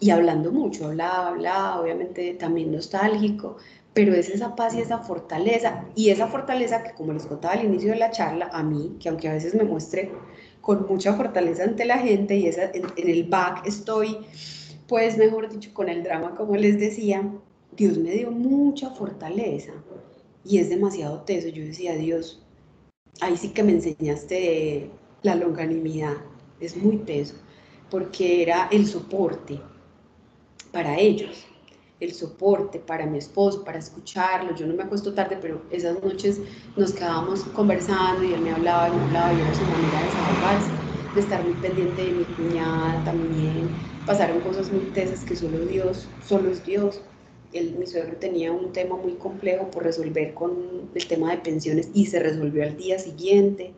[0.00, 3.56] y hablando mucho, hablaba, hablaba, obviamente también nostálgico,
[3.94, 7.64] pero es esa paz y esa fortaleza, y esa fortaleza que como les contaba al
[7.64, 10.10] inicio de la charla, a mí, que aunque a veces me muestre
[10.60, 14.18] con mucha fortaleza ante la gente y esa, en, el back estoy,
[14.88, 17.30] pues mejor dicho, con el drama, como les decía,
[17.76, 19.72] Dios me dio mucha fortaleza
[20.44, 21.48] y es demasiado teso.
[21.48, 22.42] Yo decía, Dios,
[23.20, 24.90] ahí sí que me enseñaste
[25.22, 26.16] la longanimidad,
[26.58, 27.36] es muy teso,
[27.90, 29.60] porque era el soporte
[30.72, 31.46] para ellos
[32.00, 34.54] el soporte para mi esposo, para escucharlo.
[34.54, 36.40] Yo no me acuesto tarde, pero esas noches
[36.76, 40.06] nos quedábamos conversando y él me hablaba y me hablaba y era su manera de
[40.06, 40.72] desahogarse,
[41.14, 43.70] de estar muy pendiente de mi cuñada también.
[44.04, 47.00] Pasaron cosas muy tesas que solo Dios, solo es Dios.
[47.52, 51.88] Él, mi suegro tenía un tema muy complejo por resolver con el tema de pensiones
[51.94, 53.72] y se resolvió al día siguiente.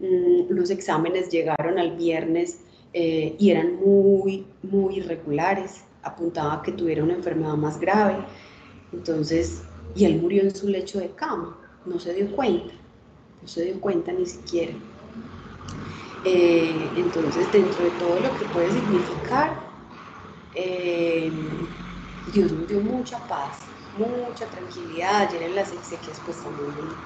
[0.00, 2.60] Mm, los exámenes llegaron al viernes
[2.92, 8.24] eh, y eran muy, muy irregulares apuntaba que tuviera una enfermedad más grave.
[8.92, 9.62] Entonces,
[9.94, 12.74] y él murió en su lecho de cama, no se dio cuenta,
[13.42, 14.74] no se dio cuenta ni siquiera.
[16.24, 19.68] Eh, entonces, dentro de todo lo que puede significar,
[20.52, 21.32] eh,
[22.26, 25.28] Dios nos dio mucha paz, mucha tranquilidad.
[25.28, 26.96] Ayer en las exequias pues también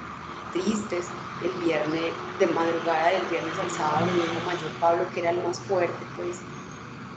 [0.51, 1.15] tristes.
[1.41, 5.43] El viernes, de madrugada del viernes al sábado, mi hijo mayor Pablo, que era el
[5.43, 6.47] más fuerte, pues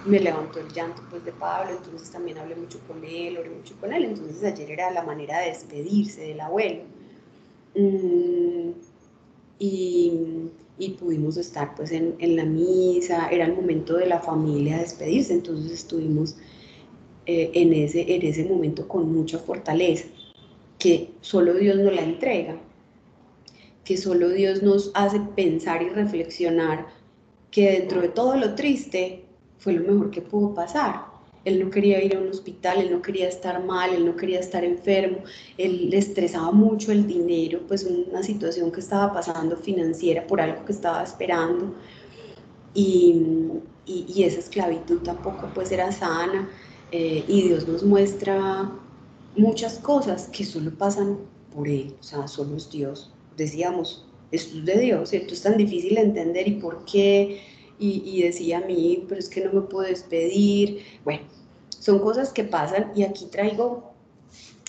[0.06, 3.76] me levantó el llanto pues de Pablo, entonces también hablé mucho con él, oré mucho
[3.80, 6.84] con él, entonces ayer era la manera de despedirse del abuelo.
[7.76, 8.72] Mm,
[9.60, 10.14] y,
[10.78, 15.34] y, pudimos estar pues en, en, la misa, era el momento de la familia despedirse,
[15.34, 16.36] entonces estuvimos
[17.26, 20.06] eh, en, ese, en ese momento con mucha fortaleza,
[20.78, 22.58] que solo Dios nos la entrega,
[23.84, 26.88] que solo Dios nos hace pensar y reflexionar
[27.52, 29.25] que dentro de todo lo triste
[29.58, 31.06] fue lo mejor que pudo pasar.
[31.46, 34.40] Él no quería ir a un hospital, él no quería estar mal, él no quería
[34.40, 35.20] estar enfermo,
[35.60, 40.66] él le estresaba mucho el dinero, pues una situación que estaba pasando financiera por algo
[40.66, 41.76] que estaba esperando.
[42.74, 43.22] Y,
[43.86, 46.50] y, esa esclavitud tampoco pues era sana.
[46.92, 48.72] Eh, y Dios nos muestra
[49.36, 51.18] muchas cosas que solo pasan
[51.54, 53.12] por Él, o sea, solo es Dios.
[53.38, 55.34] Decíamos, esto es de Dios, ¿cierto?
[55.34, 57.42] Es tan difícil de entender y por qué
[57.78, 60.84] y, decía a mí, pero es que no me puedo despedir.
[61.04, 61.24] Bueno,
[61.70, 63.92] son cosas que pasan y aquí traigo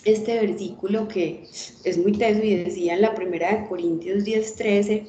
[0.04, 1.44] este versículo que
[1.84, 5.08] es muy teso y decía en la primera de Corintios 10:13,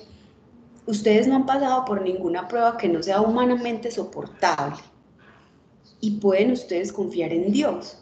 [0.85, 4.77] ustedes no han pasado por ninguna prueba que no sea humanamente soportable
[5.99, 7.97] y pueden ustedes confiar en Dios,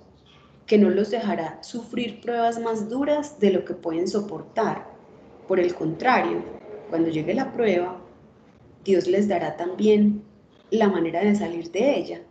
[0.66, 4.88] que no los dejará sufrir pruebas más duras de lo que pueden soportar.
[5.48, 6.44] Por el contrario,
[6.90, 8.05] cuando llegue la prueba,
[8.86, 10.24] Dios les dará también
[10.70, 12.22] la manera de salir de ella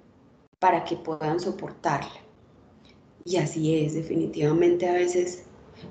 [0.60, 2.20] para que puedan soportarla.
[3.24, 5.44] Y así es, definitivamente a veces,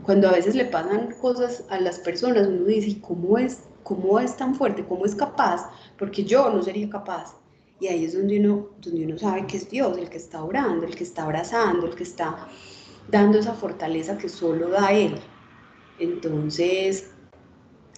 [0.04, 4.38] cuando a veces le pasan cosas a las personas, uno dice, ¿cómo es, cómo es
[4.38, 4.86] tan fuerte?
[4.86, 5.70] ¿Cómo es capaz?
[5.98, 7.36] Porque yo no sería capaz.
[7.80, 10.86] Y ahí es donde uno, donde uno sabe que es Dios el que está orando,
[10.86, 12.48] el que está abrazando, el que está
[13.10, 15.16] dando esa fortaleza que solo da Él.
[16.00, 17.12] Entonces,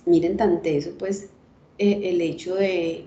[0.06, 1.30] miren tan eso, pues
[1.78, 3.06] eh, el hecho de,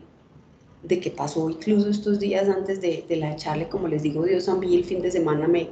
[0.82, 4.48] de, que pasó incluso estos días antes de, de, la charla, como les digo, Dios
[4.48, 5.68] a mí el fin de semana me,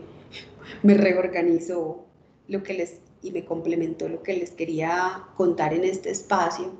[0.83, 2.07] me reorganizó
[2.49, 6.73] lo que les, y me complementó lo que les quería contar en este espacio,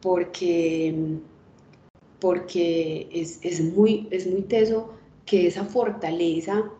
[0.00, 0.94] porque,
[2.20, 4.94] porque es, es, muy, es muy teso
[5.26, 6.70] que esa fortaleza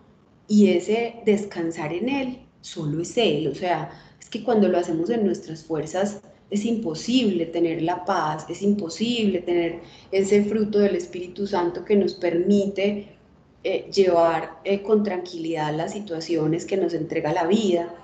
[0.49, 3.91] y ese descansar en Él solo es Él, o sea,
[4.21, 6.23] es que cuando lo hacemos en nuestras fuerzas,
[6.53, 9.81] es imposible tener la paz, es imposible tener
[10.11, 13.17] ese fruto del Espíritu Santo que nos permite
[13.65, 17.95] eh, llevar eh, con tranquilidad las situaciones que nos entrega la vida.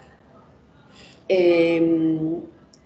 [1.28, 2.40] Em,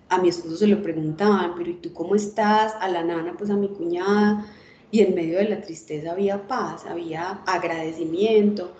[0.09, 2.75] a mi esposo se lo preguntaban, pero ¿y tú cómo estás?
[2.81, 4.45] A la nana, pues a mi cuñada.
[4.91, 8.73] Y en medio de la tristeza había paz, había agradecimiento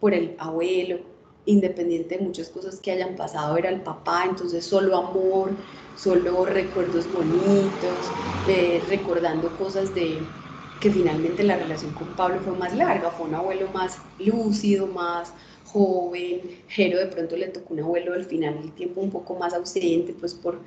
[0.00, 1.00] por el abuelo,
[1.46, 5.56] independiente de muchas cosas que hayan pasado, era el papá, entonces solo amor,
[5.94, 10.34] solo recuerdos bonitos, eh, recordando cosas de
[10.78, 15.32] que finalmente la relación con Pablo fue más larga, fue un abuelo más lúcido, más
[15.64, 19.54] joven, Jero de pronto le tocó un abuelo al final del tiempo un poco más
[19.54, 20.60] ausente, pues por,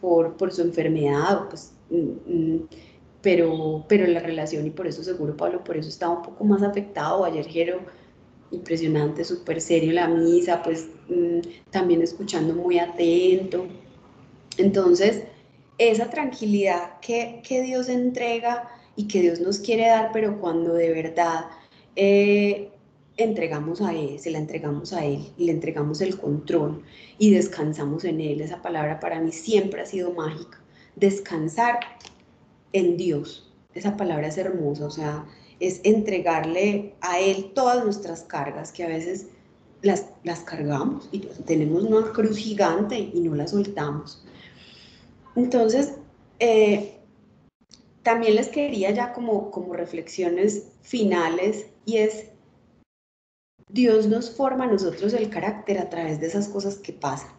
[0.00, 2.68] por, por su enfermedad, pues, mm, mm,
[3.20, 6.62] pero, pero la relación y por eso seguro Pablo por eso estaba un poco más
[6.62, 7.80] afectado, ayer Jero
[8.50, 13.66] impresionante, súper serio la misa, pues mm, también escuchando muy atento.
[14.56, 15.24] Entonces,
[15.78, 20.90] esa tranquilidad que, que, Dios entrega y que Dios nos quiere dar, pero cuando de
[20.90, 21.46] verdad
[21.96, 22.70] eh,
[23.16, 26.82] entregamos a Él, se la entregamos a Él y le entregamos el control
[27.18, 30.60] y descansamos en Él, esa palabra para mí siempre ha sido mágica.
[30.96, 31.80] Descansar
[32.72, 35.24] en Dios, esa palabra es hermosa, o sea,
[35.60, 39.26] es entregarle a Él todas nuestras cargas, que a veces
[39.82, 44.24] las, las cargamos y tenemos una cruz gigante y no la soltamos.
[45.36, 45.94] Entonces,
[46.38, 46.98] eh,
[48.02, 52.26] también les quería ya como, como reflexiones finales y es,
[53.68, 57.30] Dios nos forma a nosotros el carácter a través de esas cosas que pasan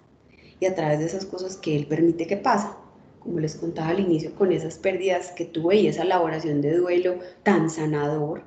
[0.60, 2.81] y a través de esas cosas que Él permite que pasen
[3.22, 7.20] como les contaba al inicio, con esas pérdidas que tuve y esa elaboración de duelo
[7.44, 8.44] tan sanador.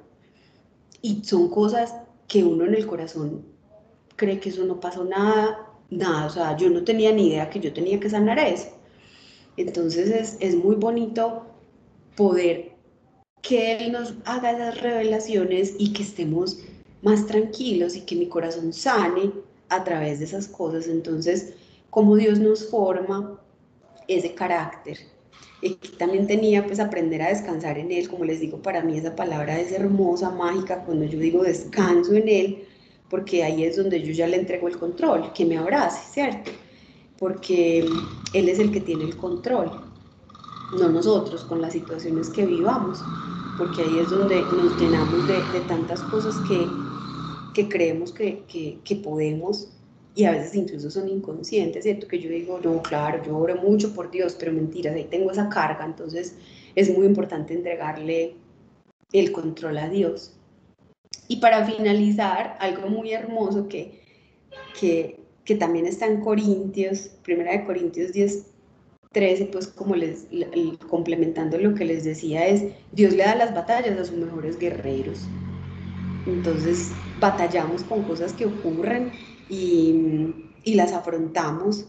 [1.00, 1.94] Y son cosas
[2.26, 3.44] que uno en el corazón
[4.16, 7.60] cree que eso no pasó nada, nada, o sea, yo no tenía ni idea que
[7.60, 8.68] yo tenía que sanar eso.
[9.56, 11.46] Entonces es, es muy bonito
[12.16, 12.72] poder
[13.42, 16.58] que Él nos haga esas revelaciones y que estemos
[17.02, 19.30] más tranquilos y que mi corazón sane
[19.68, 20.88] a través de esas cosas.
[20.88, 21.54] Entonces,
[21.90, 23.38] como Dios nos forma,
[24.08, 24.98] ese carácter.
[25.60, 29.16] Y también tenía pues aprender a descansar en él, como les digo, para mí esa
[29.16, 32.64] palabra es hermosa, mágica, cuando yo digo descanso en él,
[33.08, 36.50] porque ahí es donde yo ya le entrego el control, que me abrace, ¿cierto?
[37.18, 37.86] Porque
[38.34, 39.70] él es el que tiene el control,
[40.78, 42.98] no nosotros con las situaciones que vivamos,
[43.56, 46.66] porque ahí es donde nos llenamos de, de tantas cosas que,
[47.54, 49.68] que creemos que, que, que podemos
[50.14, 52.06] y a veces incluso son inconscientes, ¿cierto?
[52.06, 55.48] Que yo digo, no, claro, yo oro mucho por Dios, pero mentiras, ahí tengo esa
[55.48, 56.36] carga, entonces
[56.74, 58.36] es muy importante entregarle
[59.12, 60.36] el control a Dios.
[61.26, 64.02] Y para finalizar, algo muy hermoso que,
[64.78, 68.46] que, que también está en Corintios, primera de Corintios 10,
[69.14, 70.26] 13, pues como les,
[70.88, 75.20] complementando lo que les decía es, Dios le da las batallas a sus mejores guerreros.
[76.26, 76.90] Entonces
[77.20, 79.12] batallamos con cosas que ocurren
[79.54, 81.86] y, las afrontamos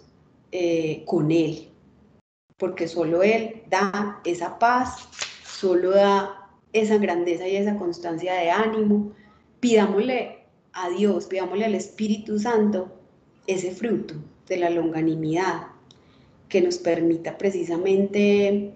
[0.52, 1.70] eh, con Él,
[2.58, 5.08] porque solo Él da esa paz,
[5.46, 9.14] solo da esa grandeza y esa constancia de ánimo.
[9.60, 12.92] Pidámosle a Dios, pidámosle al Espíritu Santo
[13.48, 14.16] ese fruto
[14.48, 15.68] de la longanimidad
[16.50, 18.74] que nos permita precisamente,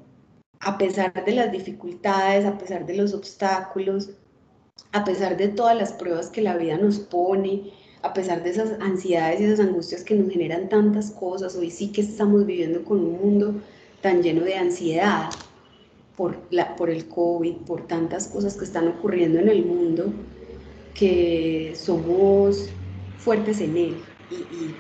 [0.62, 4.10] a pesar de las dificultades, a pesar de los obstáculos,
[4.92, 7.72] a pesar de todas las pruebas que la vida nos pone,
[8.02, 11.92] a pesar de esas ansiedades y esas angustias que nos generan tantas cosas, hoy sí
[11.92, 13.56] que estamos viviendo con un mundo
[14.02, 15.30] tan lleno de ansiedad
[16.16, 20.14] por, la, por el COVID, por tantas cosas que están ocurriendo en el mundo,
[20.94, 22.70] que somos
[23.18, 23.98] fuertes en él.
[24.32, 24.76] Y,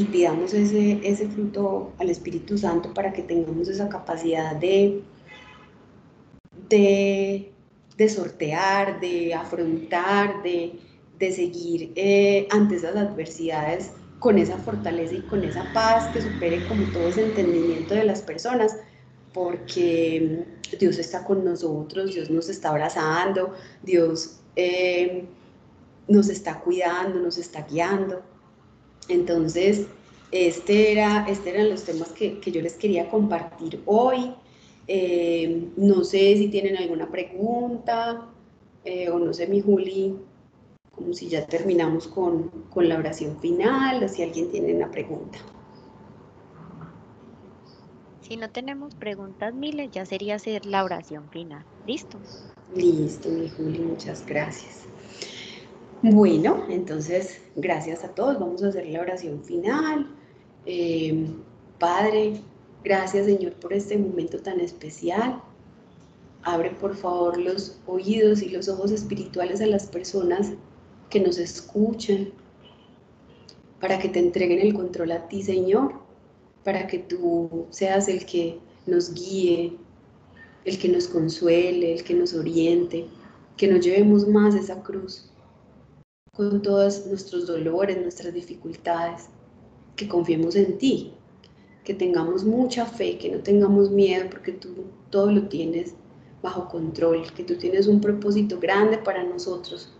[0.00, 5.02] y, pidamos ese, ese fruto al Espíritu Santo para que tengamos esa capacidad de,
[6.68, 7.52] de,
[7.96, 10.78] de sortear, de afrontar, de
[11.18, 16.66] de seguir eh, ante esas adversidades con esa fortaleza y con esa paz que supere
[16.66, 18.76] como todo ese entendimiento de las personas,
[19.32, 20.44] porque
[20.78, 23.52] Dios está con nosotros, Dios nos está abrazando,
[23.82, 25.24] Dios eh,
[26.08, 28.22] nos está cuidando, nos está guiando.
[29.08, 29.86] Entonces,
[30.30, 34.34] este, era, este eran los temas que, que yo les quería compartir hoy.
[34.86, 38.30] Eh, no sé si tienen alguna pregunta
[39.10, 40.14] o no sé, mi Juli,
[40.96, 45.38] como si ya terminamos con, con la oración final o si alguien tiene una pregunta.
[48.20, 51.64] Si no tenemos preguntas, Mile, ya sería hacer la oración final.
[51.86, 52.18] ¿Listo?
[52.74, 54.84] Listo, mi Juli, muchas gracias.
[56.00, 58.38] Bueno, entonces, gracias a todos.
[58.38, 60.06] Vamos a hacer la oración final.
[60.66, 61.26] Eh,
[61.78, 62.40] Padre,
[62.82, 65.42] gracias Señor por este momento tan especial.
[66.42, 70.52] Abre por favor los oídos y los ojos espirituales a las personas
[71.10, 72.32] que nos escuchen,
[73.80, 75.92] para que te entreguen el control a ti, Señor,
[76.64, 79.76] para que tú seas el que nos guíe,
[80.64, 83.06] el que nos consuele, el que nos oriente,
[83.56, 85.30] que nos llevemos más esa cruz
[86.34, 89.28] con todos nuestros dolores, nuestras dificultades,
[89.96, 91.12] que confiemos en ti,
[91.84, 94.70] que tengamos mucha fe, que no tengamos miedo porque tú
[95.10, 95.94] todo lo tienes
[96.42, 99.93] bajo control, que tú tienes un propósito grande para nosotros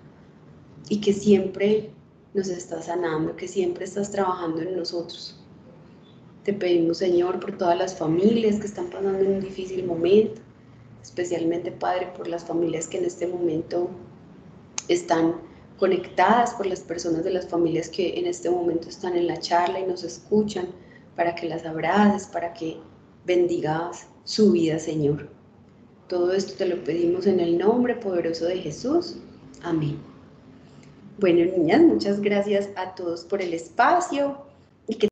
[0.88, 1.90] y que siempre
[2.34, 5.38] nos estás sanando, que siempre estás trabajando en nosotros.
[6.42, 10.42] Te pedimos, Señor, por todas las familias que están pasando en un difícil momento,
[11.02, 13.88] especialmente, Padre, por las familias que en este momento
[14.88, 15.36] están
[15.78, 19.80] conectadas, por las personas de las familias que en este momento están en la charla
[19.80, 20.68] y nos escuchan,
[21.16, 22.76] para que las abraces, para que
[23.24, 25.28] bendigas su vida, Señor.
[26.08, 29.16] Todo esto te lo pedimos en el nombre poderoso de Jesús.
[29.62, 30.13] Amén.
[31.18, 34.43] Bueno, niñas, muchas gracias a todos por el espacio.